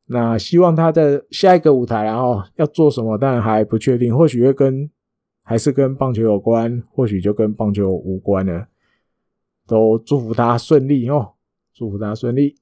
[0.07, 4.89] 那希望他在下一个舞台，然后要做什么，当然还不确定，或许会跟
[5.43, 8.65] 还是跟棒球有关，或许就跟棒球无关了。
[9.67, 11.33] 都祝福他顺利哦，
[11.75, 12.55] 祝福他顺利。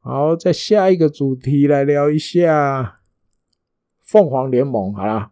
[0.00, 3.00] 好，在下一个主题来聊一下
[4.02, 5.30] 凤凰联盟，好啦，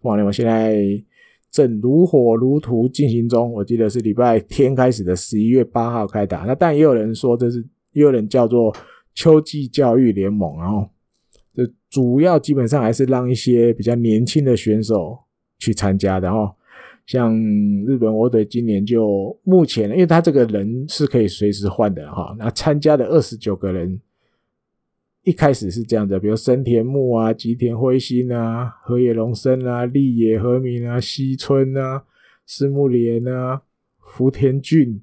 [0.00, 1.04] 凤凰联盟现在。
[1.48, 6.40] 正如火如荼进行中，我记得是礼拜天开始的，十一月八号开打。
[6.40, 8.74] 那但也有人说这是，也有人叫做
[9.14, 10.86] 秋季教育联盟，然后
[11.54, 15.18] 这主要基本上还是让一些比较年轻的选手
[15.58, 16.54] 去参加的哈。
[17.06, 17.34] 像
[17.86, 22.36] 日本火腿今年就目前，因为他这个人是可以随时换的哈。
[22.38, 23.98] 那参加的二十九个人，
[25.26, 32.04] 一开始是这样的，比如生田木啊、吉田辉星啊、河野龙生啊、立野和明啊、西村啊、
[32.46, 33.60] 矢木莲啊、
[33.98, 35.02] 福田俊、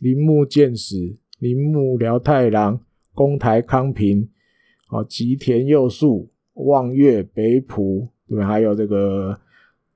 [0.00, 2.78] 铃木健史、铃木辽太郎、
[3.14, 4.28] 宫台康平、
[4.90, 8.46] 哦吉田佑树、望月北浦，对吧？
[8.46, 9.38] 还有这个。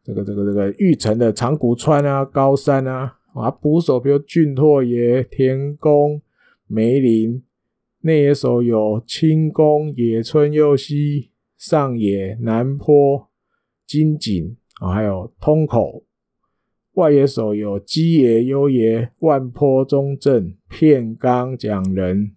[0.02, 6.22] 这个这个这个玉城的长谷川啊，高山啊，啊捕手比如俊拓也、田宫、
[6.68, 7.42] 梅林，
[8.06, 13.28] 内野手有清宫、野村佑希、上野、南坡、
[13.84, 16.04] 金井啊，还有通口。
[16.92, 22.30] 外野手有基野优也、万坡中正、片冈奖人，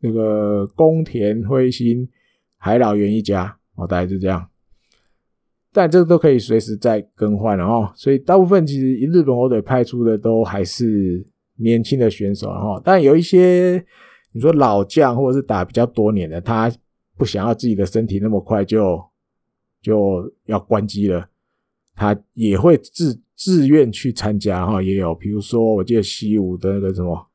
[0.00, 2.08] 那个宫田辉星、
[2.56, 4.48] 海老原一家，哦，大概就这样。
[5.70, 11.22] 但这个都可以随时再更换了哦，所以大部分其实日本火腿派出的都还是
[11.56, 12.80] 年轻的选手哈。
[12.82, 13.84] 但有一些
[14.32, 16.72] 你说老将或者是打比较多年的，他
[17.16, 19.02] 不想要自己的身体那么快就
[19.80, 21.28] 就要关机了，
[21.94, 24.82] 他也会自自愿去参加哈。
[24.82, 27.26] 也有，比如说我记得西武的那个什么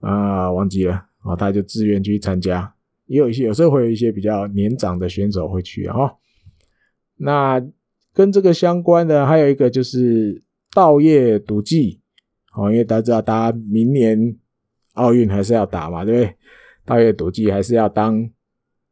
[0.00, 2.74] 啊，忘记了啊，他就自愿去参加。
[3.06, 6.16] 也有一些有时候会有一些比较年长的选手会去哈。
[7.16, 7.64] 那
[8.12, 10.42] 跟这个相关的还有一个就是
[10.72, 12.00] 稻叶笃纪，
[12.56, 14.36] 哦，因为大家知道，大家明年
[14.94, 16.36] 奥运还是要打嘛，对不对？
[16.84, 18.28] 稻叶笃纪还是要当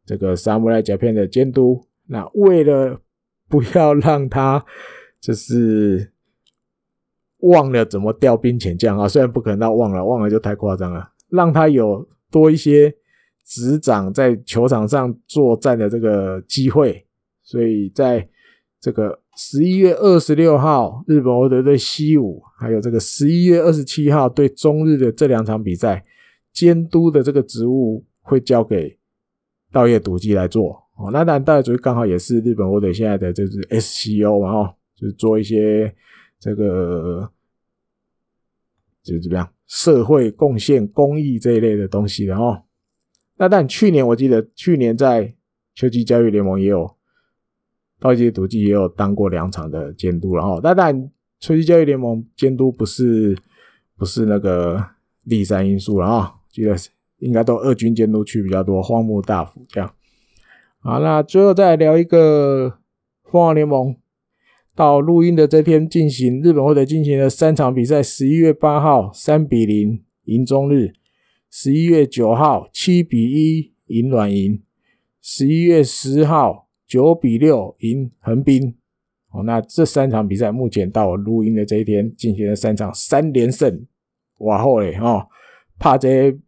[0.05, 1.87] 这个萨姆莱甲片的监督。
[2.07, 3.01] 那为了
[3.49, 4.65] 不要让他
[5.21, 6.13] 就是
[7.39, 12.95] 忘了怎么调兵遣将啊，虽然不可能到忘了，忘了就太夸张了，让他有多一些
[13.45, 17.07] 执掌在球场上作战的这个机会。
[17.43, 18.29] 所以在
[18.81, 26.05] 这个十一月二十六号，日本欧德对西武，还有这个十一月二十七号对中日的这两场比赛，
[26.53, 28.99] 监督的这个职务会交给
[29.73, 30.85] 稻叶笃纪来做。
[30.97, 35.95] 哦，那当然稻叶笃纪刚好也是日本欧德现在的就是 SCO 嘛，哦，就是做一些
[36.39, 37.31] 这个
[39.03, 42.65] 就是怎么样社会贡献、公益这一类的东西的哦。
[43.39, 45.35] 那但去年我记得去年在
[45.75, 46.95] 秋季交易联盟也有。
[48.03, 53.39] 稻叶笃纪也有当过两场的监督了哈，但但春季交易联盟监督不是
[53.97, 54.85] 不是那个
[55.23, 56.75] 立山因素了啊，记得
[57.19, 59.95] 应该都二军监督去比较多，荒木大辅这样。
[60.81, 62.79] 好，那最后再聊一个
[63.23, 63.95] 凤凰联盟，
[64.75, 70.93] 到录音的这天进行日本火腿进行了三场比赛，十一月八号三比零赢中日，
[71.49, 74.61] 十一月九号七比一赢软银，
[75.21, 76.67] 十一月十号。
[76.93, 78.77] 九比六赢横滨，
[79.31, 83.87] 哦，那这三场比赛目前到我录音的这一天进行了三场三连胜，
[84.41, 85.27] 哇吼嘞哦，
[85.79, 86.39] 怕这些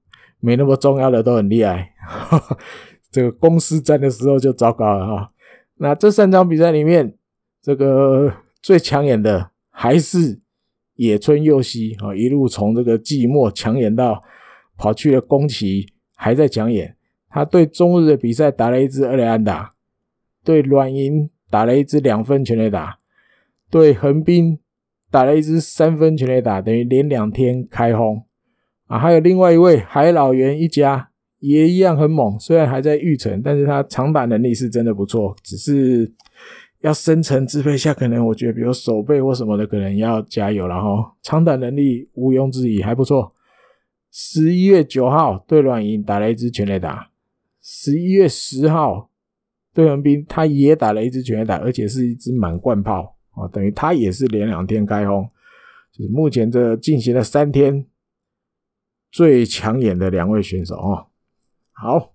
[0.41, 2.59] 没那么重要的都很厉害，呵 呵
[3.11, 5.33] 这个公司战的时候就糟糕了哈、
[5.77, 7.17] 那这三场比赛里面，
[7.63, 8.31] 这个
[8.61, 10.43] 最抢眼的还是
[10.97, 14.23] 野村佑希啊，一路从这个季末抢眼到
[14.77, 16.99] 跑去了宫崎，还在抢眼。
[17.31, 19.74] 他对中日的比赛打了一支二垒安打。
[20.45, 22.99] 对软银打了一支两分全垒打，
[23.71, 24.59] 对横滨
[25.11, 28.25] 打了一支三分全垒打，等于连两天开轰
[28.87, 28.99] 啊！
[28.99, 36.13] 还有另外一位海老原一家也一样很猛，虽然还在育成，但是他长打能力是真的不错，只是
[36.81, 41.15] 要深层支配下，可能我觉得比如守备或什么的，可能要加油了哈。
[41.23, 43.33] 长打能力毋庸置疑还不错。
[44.11, 47.09] 十一月九号对软银打了一支全垒打，
[47.63, 49.09] 十一月十号。
[49.75, 55.29] 对横滨，他也打了一支全垒打，而且是一支满贯炮啊，等于他也是连两天开轰，
[55.93, 57.85] 就是目前这进行了三天
[59.11, 61.07] 最抢眼的两位选手啊。
[61.73, 62.15] 好，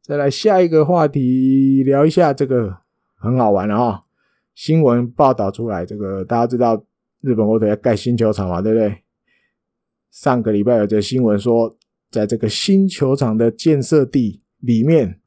[0.00, 2.78] 再来下一个话题，聊一下这个
[3.14, 4.04] 很好玩的啊，
[4.54, 6.82] 新闻报道出来，这个大家知道
[7.20, 9.02] 日本火腿要盖新球场嘛，对不对？
[10.10, 11.76] 上个礼拜有这新闻说，
[12.10, 15.20] 在这个新球场的建设地里面。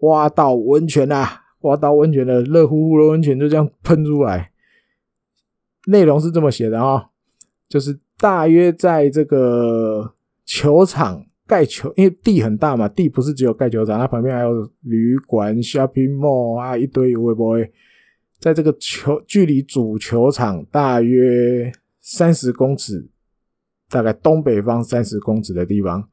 [0.00, 1.44] 挖到温泉啊！
[1.60, 4.50] 挖到温泉的热乎乎的温泉就这样喷出来。
[5.86, 7.10] 内容是这么写的啊，
[7.68, 10.14] 就是大约在这个
[10.46, 17.68] 球场盖球，因为地很大嘛，地不是只有盖球场，它旁边还有旅馆、shopping mall 啊，一堆有的没的。
[18.38, 23.06] 在这个球距离主球场大约三十公尺，
[23.90, 26.08] 大概东北方三十公尺的地方，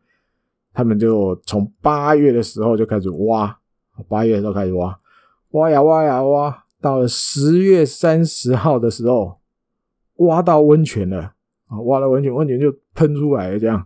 [0.73, 3.57] 他们就从八月的时候就开始挖。
[4.07, 4.99] 八月的时候开始挖，
[5.51, 9.39] 挖呀挖呀挖，到了十月三十号的时候，
[10.17, 11.33] 挖到温泉了。
[11.69, 11.77] 啊！
[11.81, 13.85] 挖到温泉，温泉就喷出来了这样，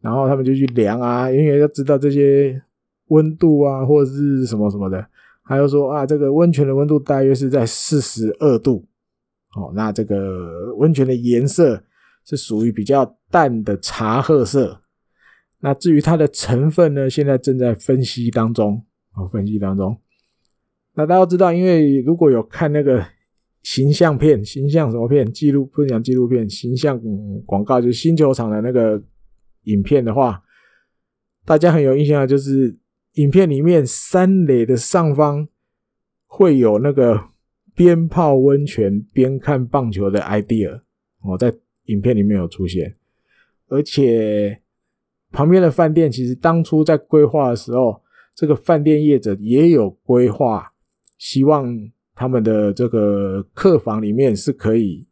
[0.00, 2.62] 然后他们就去量啊，因为要知道这些
[3.08, 5.04] 温度啊，或者是什么什么的，
[5.42, 8.86] 还有说啊，这个温泉的温度大约是在四十二度，
[9.56, 11.82] 哦，那这个温泉的颜色
[12.24, 14.80] 是属于比较淡的茶褐色。
[15.58, 18.80] 那至于它的成分呢，现在正在分析当中，
[19.18, 19.96] 哦，分析当中。
[20.94, 23.04] 那大家知道，因为如果有看那个
[23.62, 27.00] 形象片、形象什么片、纪录不是讲纪录片、形象
[27.44, 29.02] 广告，就是星球场的那个
[29.64, 30.42] 影片的话，
[31.44, 32.76] 大家很有印象的就是
[33.14, 35.48] 影片里面山垒的上方
[36.26, 37.20] 会有那个
[37.74, 40.80] 边泡温泉边看棒球的 idea，
[41.22, 41.52] 哦，在
[41.86, 42.94] 影片里面有出现，
[43.66, 44.62] 而且。
[45.30, 48.00] 旁边的饭店其实当初在规划的时候，
[48.38, 50.72] 这个饭店业者也有规划，
[51.18, 51.76] 希望
[52.14, 55.04] 他们的这个客房里面是可以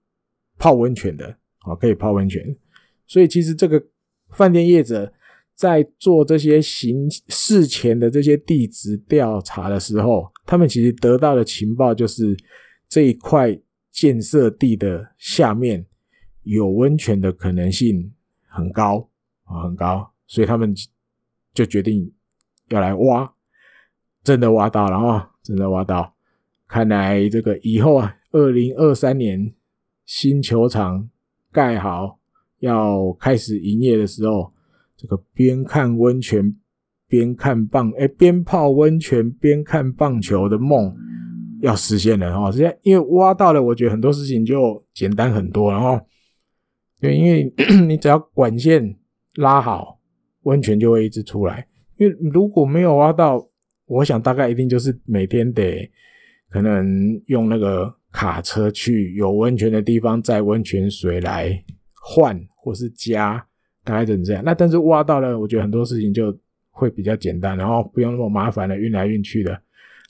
[0.57, 2.57] 泡温泉的，啊，可以泡温泉。
[3.05, 3.85] 所以其实这个
[4.31, 5.13] 饭店业者
[5.57, 12.37] 在做这些行事前的这些地质调查的时候，他们其实得到的情报就是
[12.89, 13.59] 这一块
[13.91, 15.85] 建设地的下面
[16.45, 18.13] 有温泉的可能性
[18.47, 19.11] 很高。
[19.43, 20.73] 啊，很高，所以他们
[21.53, 22.09] 就决定
[22.69, 23.33] 要来挖，
[24.23, 26.15] 真的挖到了啊，真的挖到。
[26.67, 29.53] 看来这个以后啊，二零二三年
[30.05, 31.09] 新球场
[31.53, 32.19] 盖好
[32.59, 34.53] 要开始营业的时候，
[34.97, 36.57] 这个边看温泉
[37.07, 40.95] 边看棒，哎，边泡温泉边看棒球的梦
[41.61, 42.51] 要实现了哈。
[42.51, 46.01] 实际上，因为挖到了，我觉得很多事情就简单很多，然后
[47.01, 47.53] 对，因为
[47.87, 48.97] 你只要管线。
[49.37, 50.01] 拉好，
[50.45, 51.69] 温泉就会一直出来。
[51.97, 53.47] 因为如果没有挖到，
[53.87, 55.91] 我想大概一定就是每天得
[56.51, 61.63] 可能用那个卡车去有温泉的地方载温泉水来
[61.95, 63.45] 换或是加，
[63.85, 64.43] 大概就是这样。
[64.45, 66.37] 那但是挖到了，我觉得很多事情就
[66.71, 69.61] 会比较简单，然后不用那么麻烦的运来运去的。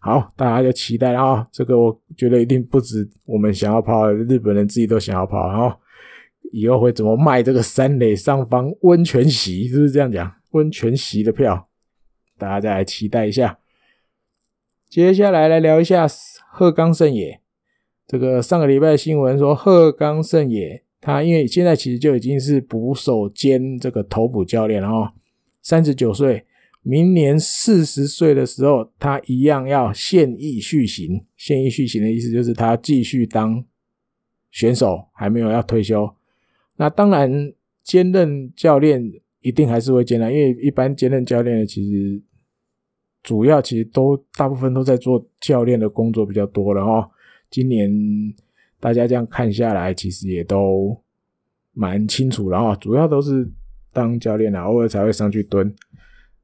[0.01, 5.75] 好，大家就期待啊，这个我觉得一定不止我们想要泡，日本人自己都想要泡，然后。
[6.53, 9.67] 以后会怎么卖这个山垒上方温泉席？
[9.67, 10.33] 是不是这样讲？
[10.53, 11.69] 温泉席的票，
[12.39, 13.59] 大家再来期待一下。
[14.89, 16.07] 接下来来聊一下
[16.53, 17.41] 鹤冈胜也。
[18.07, 25.13] 这个上个礼拜新闻说，鹤冈胜也他因为现在其实就已经是捕手兼这个投捕教练了哦，
[25.61, 26.47] 三十九岁，
[26.83, 31.25] 明年四十岁的时候，他一样要现役续行。
[31.37, 33.65] 现役续行的意思就是他继续当
[34.51, 36.09] 选手，还没有要退休。
[36.77, 39.13] 那当然，兼任教练
[39.47, 42.21] 一定还是会兼任，因为一般兼任教练的其实
[43.23, 47.09] 主要其实都大部分都在做教练的工作比较多了哦。
[47.49, 47.89] 今年
[48.81, 51.01] 大家这样看下来，其实也都
[51.73, 53.49] 蛮清楚了哦，主要都是
[53.93, 55.73] 当教练啊，偶尔才会上去蹲。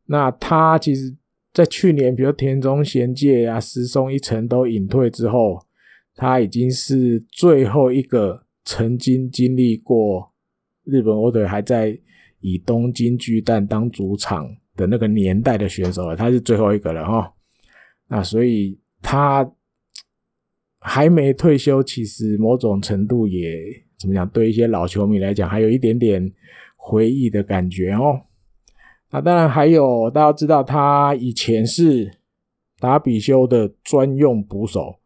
[0.07, 1.15] 那他其实，
[1.53, 5.59] 在去年，比如田中贤介啊、石松一成都隐退之后，
[6.15, 8.45] 他已经是最后一个。
[8.65, 10.33] 曾经经历过
[10.85, 11.99] 日本火腿还在
[12.43, 17.33] 以东京巨蛋当主场的那个年代的选手，他是最后一个了哈。
[18.09, 19.51] 那所以他
[20.79, 23.59] 还没退休，其实某种程度也
[23.99, 26.31] 怎么讲，对一些老球迷来讲，还有一点点
[26.77, 28.21] 回忆的感觉哦。
[29.11, 32.19] 那当然还有大家知道，他以前是
[32.79, 34.97] 达比修的专用捕手，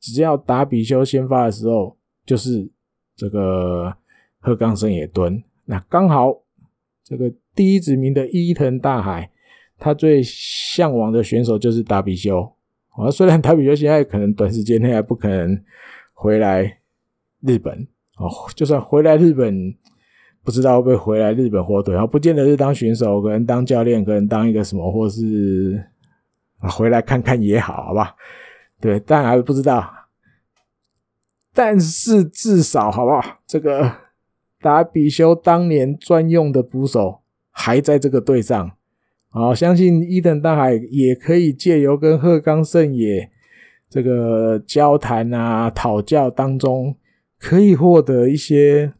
[0.00, 2.70] 只要达比修先发的时候，就是。
[3.20, 3.92] 这个
[4.38, 6.40] 鹤冈胜也蹲，那刚好
[7.08, 9.30] 这个第一指名的伊藤大海，
[9.78, 12.52] 他最向往的选手就是达比修。
[12.90, 15.58] 啊，虽然达比修现在可能短时间内还不可能
[16.12, 16.80] 回来
[17.40, 17.86] 日本
[18.18, 19.74] 哦，就算回来日本，
[20.44, 25.82] 不知道会不会回来日本火腿，然后不见得是当选手，可能当教练，可能当一个什么，或是
[26.60, 28.14] 回来看看也好，好吧？
[28.80, 29.90] 对，但还不知道。
[31.54, 33.40] 但是至少好不好？
[33.46, 33.90] 这个
[34.60, 38.72] 达比修当年专用的捕手还在这个队上，
[39.28, 43.30] 好，相信伊藤大海也可以借由跟鹤冈胜也
[43.88, 46.96] 这个交谈啊、讨教当中，
[47.38, 48.92] 可以获得一些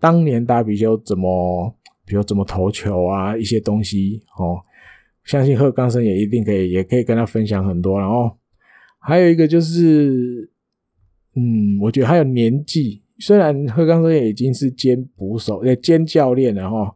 [0.00, 4.60] 当年达比修怎么，比如怎么投球啊一些东西哦。
[5.24, 7.98] 相信鹤冈胜也一定可以，也可以跟他分享很多。
[8.00, 8.36] 然后
[8.98, 10.50] 还有一个就是。
[11.34, 16.92] 嗯，我觉得还有年纪，虽然鹤冈胜也已经是兼捕手、呃兼教练了哈，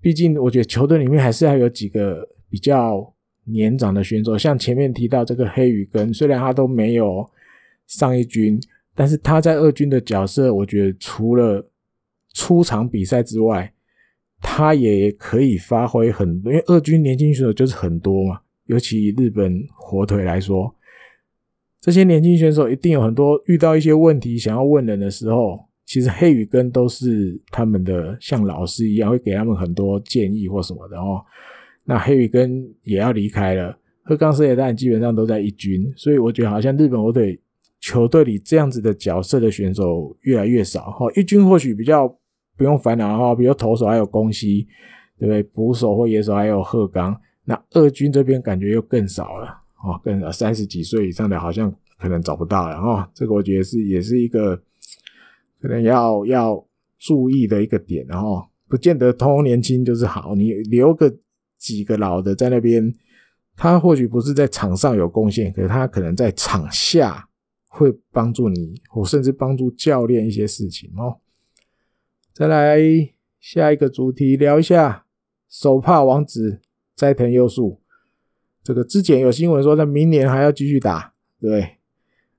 [0.00, 7.28] 毕竟我觉得球队里面还是要有几个比较年长的选手，像前面提到这个黑羽根，虽然他都没有
[7.86, 8.58] 上一军，
[8.94, 11.70] 但是他在二军的角色，我觉得除了
[12.32, 13.70] 出场比赛之外，
[14.40, 20.74] 他也可以发挥很多，因为二军年轻选手就是很多嘛，尤其日本火腿来说，
[21.80, 31.24] 这些年轻选手一定有很多遇到一些问题想要问人的时候，其实黑羽根都是他们的像老师一样，会给他们很多建议或什么的哦。
[31.84, 37.38] 那黑羽根也要离开了，鹤冈胜也当然基本上都在一军，所以我觉得好像日本火腿
[37.78, 41.06] 球队里这样子的角色的选手越来越少哈。
[41.14, 42.08] 一军或许比较
[42.56, 44.66] 不用烦恼哈，比如投手还有宫西，
[45.20, 45.42] 对不对？
[45.42, 53.10] 捕手或野手还有鹤冈，那二军这边感觉又更少了哦，跟三十几岁以上的好像可能找不到了哈。
[53.14, 54.56] 这个我觉得是也是一个
[55.60, 56.66] 可能要要
[56.98, 61.14] 注意的一个点，然后不见得通年轻就是好，你留个。
[61.58, 62.94] 几个老的在那边，
[63.56, 67.26] 他或许不是在场上有贡献，可是他可能在场下
[67.68, 71.16] 会帮助你，或甚至帮助教练一些事情哦。
[72.34, 72.78] 再来
[73.40, 75.06] 下一个主题，聊一下
[75.48, 76.60] 手帕王子
[76.94, 77.80] 斋藤优树。
[78.66, 81.76] 这个之前有新闻说他明年还要继续打，对？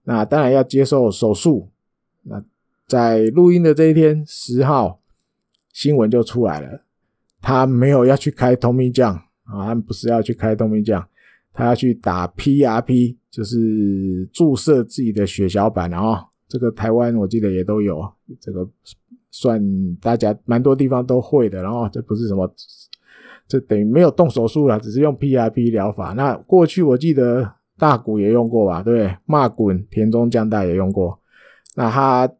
[0.03, 1.69] 那当然要接受手术。
[2.23, 2.43] 那
[2.85, 4.99] 在录音的这一天，十号
[5.71, 6.83] 新闻就出来了。
[7.41, 9.13] 他没有要去开 Tommy John
[9.45, 11.05] 啊，他不是要去开 Tommy John，
[11.53, 16.17] 他要去打 PRP，就是注射自己的血小板，然后
[16.49, 18.05] 这个台湾我记得也都有，
[18.41, 18.69] 这个
[19.31, 22.53] 算大家蛮多地方都会的，然后这不是什么，
[23.47, 26.13] 这等于没有动手术了，只是用 PRP 疗法。
[26.13, 29.17] 那过去我记得大谷也用过吧，对不对？
[29.25, 31.19] 骂滚田中将大也用过，
[31.75, 32.31] 那他。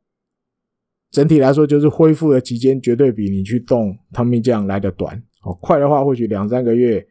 [1.10, 5.24] 整体来说，就是恢复的期间绝对比你去动 Tommy John 来的短。
[5.42, 7.04] 哦，快的话或许两三个月，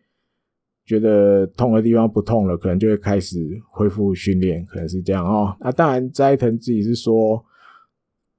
[0.84, 3.38] 觉得痛的地方不痛了，可能就会开始
[3.70, 5.56] 恢复训练，可能是这样哦。
[5.58, 7.42] 那当然，斋藤自己是说，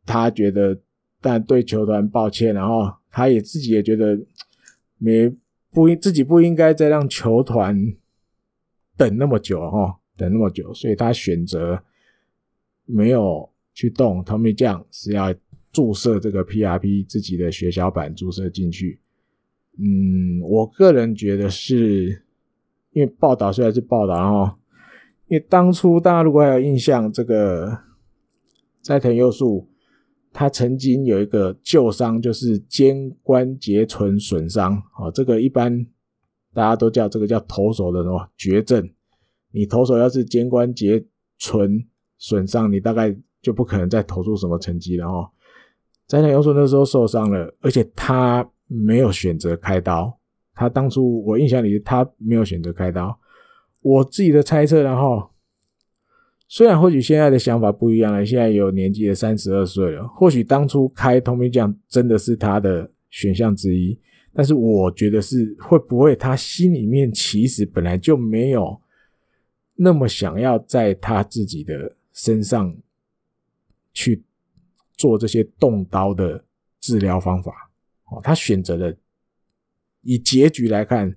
[0.05, 0.79] 他觉得，
[1.19, 4.15] 但对球团抱歉，然后他也自己也觉得
[4.99, 5.27] 没
[5.71, 7.93] 不应自己不应该再让球团
[8.95, 11.83] 等那么久哦，等那么久，所以他选择
[12.85, 15.33] 没有去动 Tommy 酱是要。
[15.69, 18.99] 注射这个 PRP 自己的血小板注射进去，
[19.77, 22.23] 嗯，我个人觉得是，
[22.93, 24.57] 因为报道虽然是报道哈，
[25.27, 27.77] 因为当初大家如果还有印象，这个
[28.81, 29.69] 斋藤优树
[30.39, 35.83] 他曾经有一个旧伤，就是肩关节唇损伤，哦，这个一般
[36.53, 38.87] 大家都叫这个叫投手的什么绝症，
[39.51, 41.03] 你投手要是肩关节
[41.39, 41.83] 唇
[42.19, 45.27] 损伤，你大概就不可能再投出什么成绩了哦。
[46.05, 50.19] 斋藤优树那时候受伤了，而且他没有选择开刀。
[50.53, 53.19] 他当初我印象里，他没有选择开刀。
[53.81, 55.27] 我自己的猜测，然后
[56.47, 63.99] 虽然或许现在的想法不一样了，现在有年纪的三十二岁了，或许当初开 Tommy John 真的是他的选项之一。
[64.33, 68.79] 但是我觉得是会不会他心里面其实本来就没有
[69.75, 72.75] 那么想要在他自己的身上
[73.93, 74.23] 去。
[74.99, 76.43] 做这些动刀的
[76.79, 77.69] 治疗方法，
[78.05, 78.97] 哦，他选择的
[80.01, 81.15] 以结局来看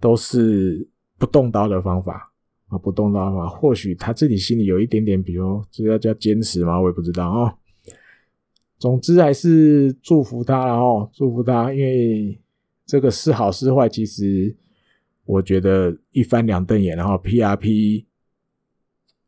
[0.00, 0.84] 都是
[1.16, 2.33] 不动刀的方法
[2.74, 6.80] 啊，不动的方法，或许他自己心里有一点点，比如这要叫坚持吗？
[6.80, 7.56] 我也不知道啊。
[8.78, 12.38] 总之还是祝福他，然后祝福他，因为
[12.84, 14.54] 这个是好是坏，其实
[15.24, 18.04] 我觉得一翻两瞪眼，然后 PRP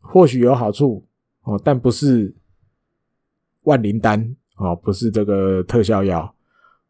[0.01, 1.05] 或许有好处
[1.43, 2.35] 哦，但不是。
[3.63, 6.33] 万灵丹哦，不是这个特效药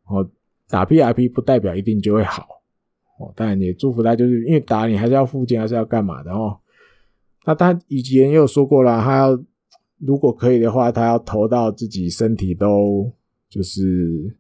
[0.09, 0.31] 哦。
[0.69, 2.56] 打 PRP 不代表一定就会好
[3.19, 3.33] 哦。
[3.37, 6.59] 当然也祝福他，就是因为打你还是要付钱，还是要干嘛的哦。
[7.45, 9.39] 那他以前也有说过了，他要
[9.99, 13.11] 如果可以的话，他要投到自己身体都
[13.49, 14.37] 就是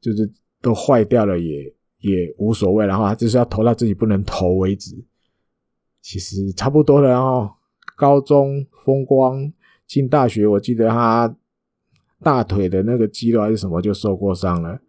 [0.00, 0.30] 就是
[0.60, 4.96] 都坏掉了也也无所谓，然后他就是要投到自己不能投为止。
[6.00, 7.50] 其实差不多了，然后
[7.96, 9.52] 高中风光。
[9.86, 11.36] 进大学，我记得他
[12.22, 14.80] 大腿的那个肌肉还是什么就受过伤了。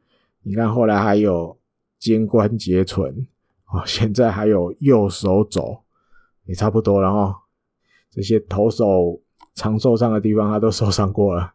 [0.43, 1.57] 你看后来还有
[2.01, 3.27] 肩关节唇，
[3.71, 5.83] 哦， 现在还有右手肘，
[6.45, 7.35] 也差不多了哦。
[8.09, 9.21] 这些投手
[9.53, 11.53] 常受伤的地方，他都受伤过了。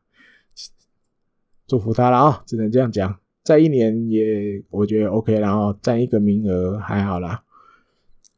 [1.66, 3.18] 祝福他了啊，只能这样讲。
[3.42, 7.42] 再一年也我觉得 OK，然后占一个名额还好啦。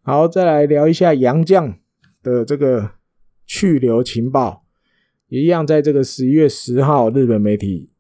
[0.02, 1.78] 好，再来聊一下杨将
[2.22, 2.92] 的这个
[3.44, 4.64] 去留情报。
[5.28, 7.90] 一样，在这个十一月十号，日本媒体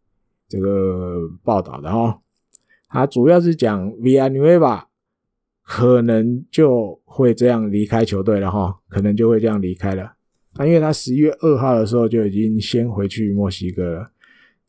[0.48, 2.22] 这个报道的哈，
[2.88, 4.86] 它主要是讲 v i n u e v a
[5.62, 10.14] 可能就会这样离开球队了哈，可能就会这样离开了。
[10.56, 14.10] 那因为他十一月二号的时候就已经先回去墨西哥了，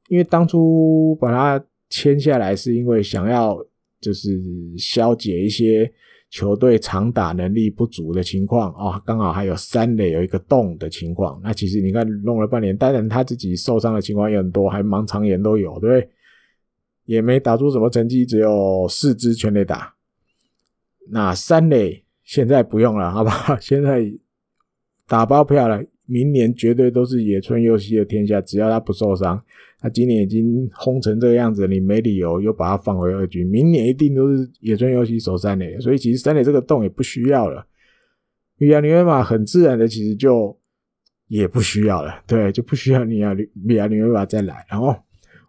[0.10, 3.58] 因为当初把他签下来是因为想要
[4.02, 4.40] 就是
[4.78, 5.90] 消解一些
[6.30, 11.40] 球队长打能力不足的情况啊，刚好还有三垒有一个洞的情况。
[11.42, 16.10] 那其实你看弄了半年，当然他自己受伤的情况也很多，还盲肠炎都有，对不对？
[17.10, 19.96] 也没打出什么成绩，只有四支全垒打。
[21.10, 23.58] 那三垒现在不用了， 好不好？
[23.60, 24.06] 现在
[25.08, 29.44] 打包票了，明年绝对都是野村佑希的天下，只要他不受伤。
[29.80, 33.48] 他今年已经轰成这个样子，你没理由又把他放回二军。
[33.48, 37.66] 明年一定都是野村佑希守三垒，所以其实三垒这个洞也不需要了。
[38.58, 40.56] 米亚纽维玛很自然的，其实就
[41.28, 43.34] 也不需要了，对，就不需要你啊，
[43.66, 44.64] 米亚纽维玛再来。
[44.70, 44.96] 然后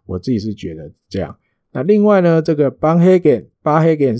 [0.07, 1.37] 我自己是觉得这样。
[1.73, 4.15] 那另外呢，这个邦黑根巴黑根。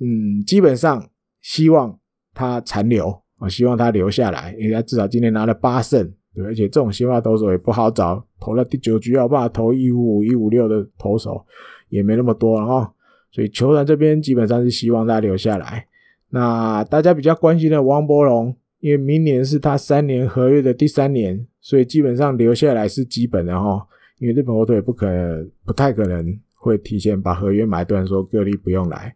[0.00, 1.08] 嗯，基本上
[1.40, 1.96] 希望
[2.34, 11.46] 他残留，我希望他留下来，因为他至少今年拿了八胜，对，而且这种先发投手也不好找，投了第九局要把投一五五、一五六的投手
[11.90, 12.92] 也没那么多了哈，
[13.30, 15.86] 所以球团这边基本上是希望他留下来。
[16.30, 23.86] 那大家比较关心的王柏融，因为明年是他三年合约的第三年，所以基本上留下来是基本的哈，
[24.18, 29.14] 因为日本火腿不可能，不太可能会提前把合约买断，说各力不用来。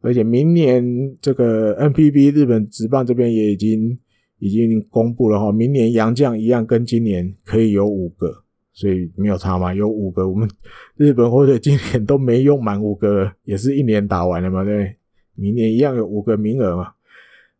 [0.00, 0.82] 而且明年
[1.20, 3.98] 这个 NPB 日本职棒这边也已经
[4.38, 10.28] 已经公布了哈，明年洋将一样跟今年可以有五个，所以没有差嘛，有五个。
[10.28, 10.48] 我们
[10.96, 14.96] 日本或者今年都没用满五个，也是一年打完了嘛，对，
[15.34, 16.92] 明年一样有五个名额嘛。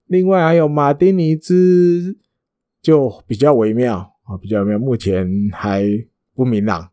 [0.07, 2.17] 另外还有马丁尼兹
[2.83, 5.85] 就比较微妙啊，比较微妙，目前还
[6.35, 6.89] 不明朗。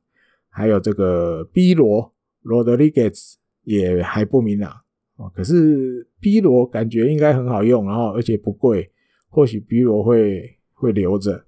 [0.50, 2.12] 还有这个 B 罗
[2.48, 4.72] 罗德里格斯也还不明朗。
[5.18, 8.90] 哦，可是 B 罗感觉应该很好用，然后而且不贵，
[9.30, 11.44] 或许 B 罗会会留着。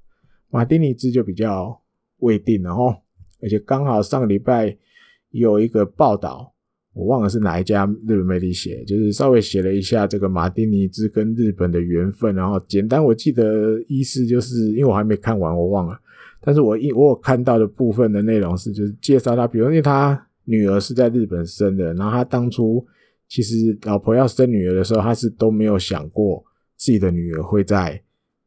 [0.50, 1.80] 马丁尼兹就比较
[2.18, 2.98] 未定了哦，
[3.42, 4.76] 而且刚好上个礼拜
[5.30, 6.52] 有一个报道，
[6.94, 15.96] 我忘了是哪一家日本媒体写，就是稍微写了一下这个马丁尼兹跟日本的缘分，然后简单我记得意思就是，因为我还没看完，我忘了，
[16.42, 22.86] 但是我一我有看到的部分的内容是，就是介绍他，比如因为他女儿是在日本生的，然后他当初。
[23.32, 26.44] 其实老婆要生女儿的时候，他是都没有想过
[26.76, 28.02] 自己的女儿会在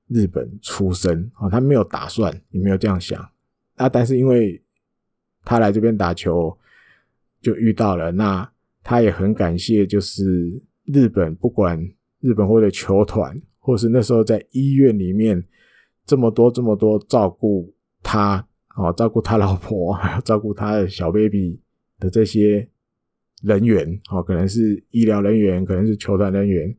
[0.09, 3.24] 日本出生啊，他没有打算，也没有这样想
[3.76, 3.88] 啊。
[3.88, 4.61] 但是因为
[5.44, 6.59] 他来这边打球，
[7.40, 8.50] 就遇到了，那
[8.82, 11.80] 他也很感谢，就是日本不管
[12.18, 15.40] 日本或者球团，或是那时候在医院里面
[16.05, 17.72] 这么多这么多照顾
[18.03, 21.61] 他啊，照顾他老婆，还要照顾他的小 baby
[22.03, 22.68] 的这些。
[23.44, 26.72] 人员，哦，可能是医疗人员，可能是球团人员，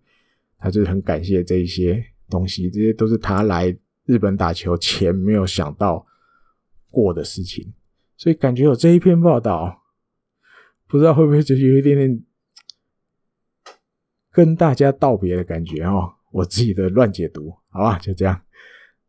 [0.57, 6.07] 他就是很感谢这一些东西，这些都是他来日本打球前没有想到
[6.89, 7.73] 过的事情，
[8.15, 9.83] 所以感觉有这一篇报道，
[10.87, 12.23] 不知道会不会就有一点点
[14.31, 18.41] 跟大家道别的感觉哦，我自己的乱解读，好吧，就这样。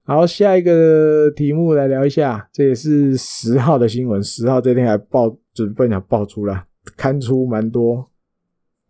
[0.07, 6.67] 好，下一个题目来聊一下，这也是十号的新闻，十号这天还爆，准备想爆出来。
[6.95, 8.11] 刊出蛮多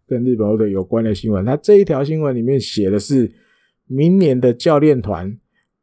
[0.09, 1.45] 跟日本队有关的新闻。
[1.45, 3.33] 那这一条新闻里面写的是，
[3.87, 5.39] 明年的教练团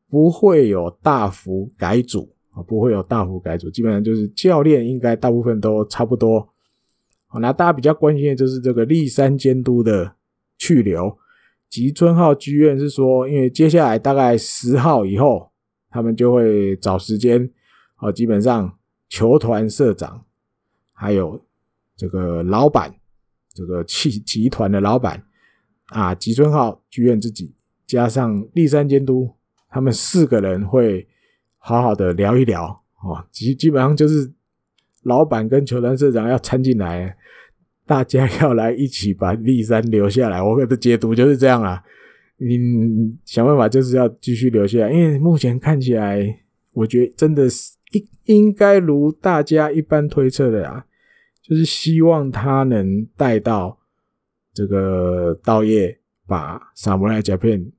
[0.09, 6.45] 不会有大幅改组啊，不会有大幅改组，基本上就是教练应该大部分都差不多。
[7.27, 10.13] 好，那大家比较关心的就是这个立山监督的
[10.57, 11.17] 去留。
[11.71, 15.51] 吉村浩剧院是说，因为接下来大概十号以后，
[15.89, 17.49] 他们就会找时间，
[17.97, 18.77] 哦，基本上
[19.09, 20.23] 球团社长
[20.93, 21.43] 还有。
[21.97, 22.95] 这个老板，
[23.53, 25.23] 这个集集团的老板
[25.89, 27.53] 啊，吉村浩剧院自己
[27.85, 29.31] 加上立山监督，
[29.69, 31.07] 他们四个人会
[31.59, 32.65] 好好的聊一聊
[33.03, 33.23] 哦。
[33.29, 34.33] 基基本上就是
[35.03, 37.15] 老板跟球团社长要掺进来，
[37.91, 40.41] 大家要来一起把立山留下来。
[40.41, 41.83] 我的解读就是这样啊，
[42.37, 42.57] 你
[43.25, 46.39] 想办法就是要继续留下来，因为目前看起来，
[46.71, 50.85] 我觉得真的是应应该如大家一般推测的啊。
[51.43, 53.77] 就是希望他能带到
[54.53, 57.73] 这个稻叶，把萨摩莱甲片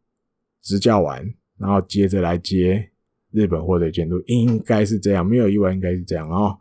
[0.60, 1.24] 执教完，
[1.58, 2.86] 然后接着来接
[3.30, 6.58] 日本火腿监督，应该是这样，没有意外应该是这样哦。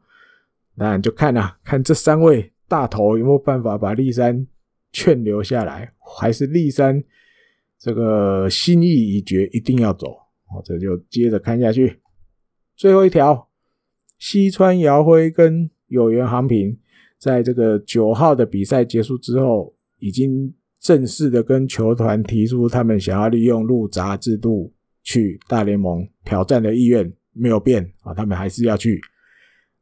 [0.78, 4.48] 当然就看啊，看这三位大头有没有办法把立山
[4.94, 7.04] 劝留下来，还是立山
[7.78, 10.16] 这个心意已决，一定要走。
[10.48, 12.00] 好，这就接着看下去。
[12.78, 13.50] 最后一条，
[14.18, 16.80] 西川遥辉跟有原航平。
[17.20, 29.02] 在这个九号的比赛结束之后，已经正式的跟球团提出他们想要利用入闸制度去大联盟挑战的意愿没有变啊，他们还是要去。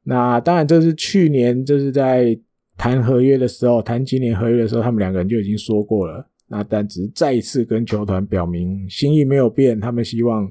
[0.04, 2.38] 那当然，这是去年这是在
[2.80, 6.26] 谈合约的时候，谈今年合约的时候，他们两个人就已经说过了。
[6.48, 10.50] 那但只是再一次跟球团表明心意没有变，他们希望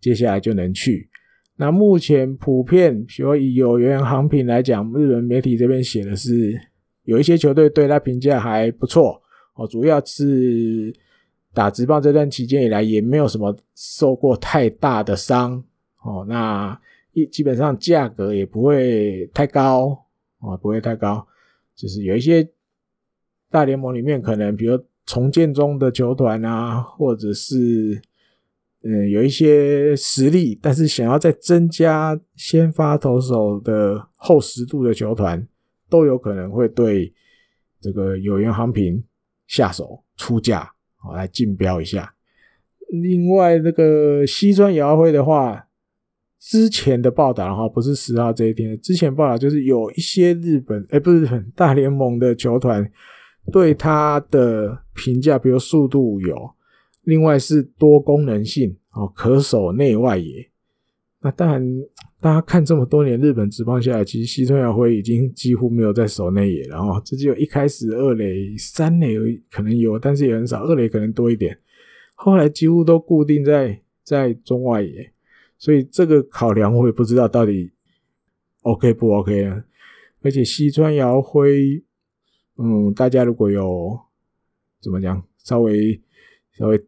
[0.00, 1.06] 接下来就能去。
[1.54, 6.58] 那目前普遍，比如以有原航品来讲，日本媒体这边写的是
[7.04, 9.22] 有一些球队对他评价还不错
[9.54, 10.92] 哦，主要是
[11.54, 15.62] 打职棒这段期间以来也没有什么受过太大的伤
[16.02, 16.78] 哦，那
[17.12, 19.96] 一基本上价格也不会太高
[20.40, 21.26] 哦，不会太高，
[21.76, 22.50] 就是有一些
[23.50, 28.02] 大联盟里面可能比如重建中的球团啊，或者是。
[28.88, 35.44] 嗯，有一些实力，但是想要再增加先发投手的厚实度的球团，
[35.88, 37.12] 都有可能会对
[37.80, 39.02] 这个有缘航平
[39.48, 42.14] 下手出价，好来竞标一下。
[42.90, 45.65] 另外，那个西川遥辉的话，
[46.48, 52.88] 之前的报道哈，不是十号这一天，之前报道就是有一些日本，哎、不是很 大联盟的球团
[53.50, 56.36] 对他的评价，比如速度有。
[57.02, 60.48] 另外是多功能性哦，可守内外野。
[61.20, 61.60] 那当然，
[62.20, 67.02] 大家看这么多年日本职棒下来，其实西村遥辉已经几乎没有在守内野了哦。
[67.04, 69.16] 这就一开始二垒、三垒
[69.50, 71.58] 可能有，但是也很少，二垒可能多一点。
[72.14, 75.12] 后来几乎都固定在在中外野，
[75.58, 77.70] 所以这个考量我也不知道到底
[78.62, 79.64] OK 不 OK 啊。
[80.22, 81.82] 而且西川遥辉，
[82.56, 83.98] 嗯，大家如果有
[84.80, 86.00] 怎么讲，稍微
[86.58, 86.84] 稍微。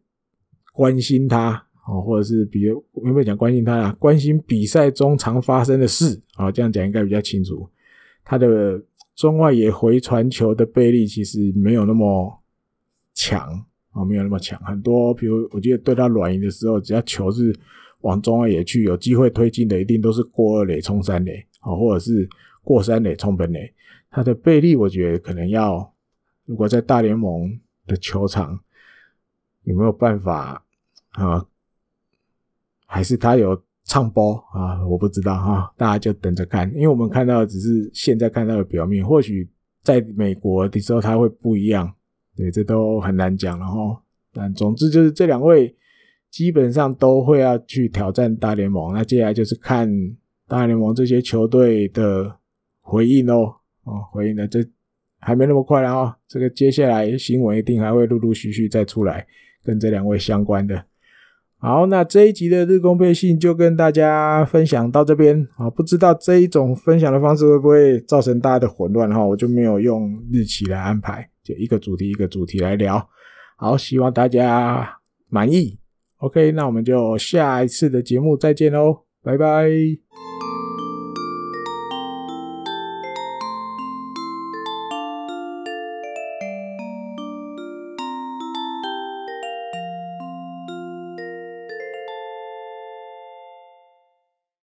[0.71, 3.95] 关心他哦，或者是比如有没有讲关心他啊？
[3.99, 7.69] 关心比赛中常发生的事啊，这样讲应该比较清楚。
[8.23, 8.81] 他的
[9.13, 12.41] 中外野回传球的背力其实没有那么
[13.13, 13.41] 强
[13.91, 14.57] 啊，没有那么强。
[14.63, 17.53] 很多比如我记得对他软银的时候，只要球是
[18.01, 22.27] 往中外野去，有机会推进的，一定都是过二垒冲三垒啊，或者是
[22.63, 23.73] 过三垒冲本垒。
[24.09, 25.93] 他的臂力我觉得可能要，
[26.45, 28.59] 如果在大联盟的球场
[29.63, 30.63] 有没有办法？
[31.11, 31.45] 啊，
[32.85, 34.85] 还是他有唱包啊？
[34.87, 36.71] 我不知道哈、啊，大家就等着看。
[36.75, 39.49] 因为我们看到只是现在看到的表面，或许
[39.83, 41.91] 在美国的时候他会不一样。
[42.35, 44.01] 对，这都很难讲了哈。
[44.31, 45.75] 但总之就是这两位
[46.31, 48.93] 基本上都会要去挑战大联盟。
[48.93, 49.89] 那接下来就是看
[50.47, 52.37] 大联盟这些球队的
[52.81, 53.55] 回应哦。
[53.83, 54.63] 哦，回应的这
[55.19, 56.15] 还没那么快了啊。
[56.27, 59.25] 这个接下来新闻一定还会陆陆续续再出来，
[59.63, 60.85] 跟这两位相关的。
[61.57, 69.25] 好，那这一集的日工配信就跟大家分享到这边啊，不知道这一种分享的方式会不会造成大家的混乱哈？
[69.25, 73.09] 我就没有用日期来安排，就一个主题一个主题来聊。
[73.57, 74.87] 好，希望大家
[75.29, 75.78] 满意。
[76.19, 80.28] OK，那我们就下一次的节目再见喽，拜拜。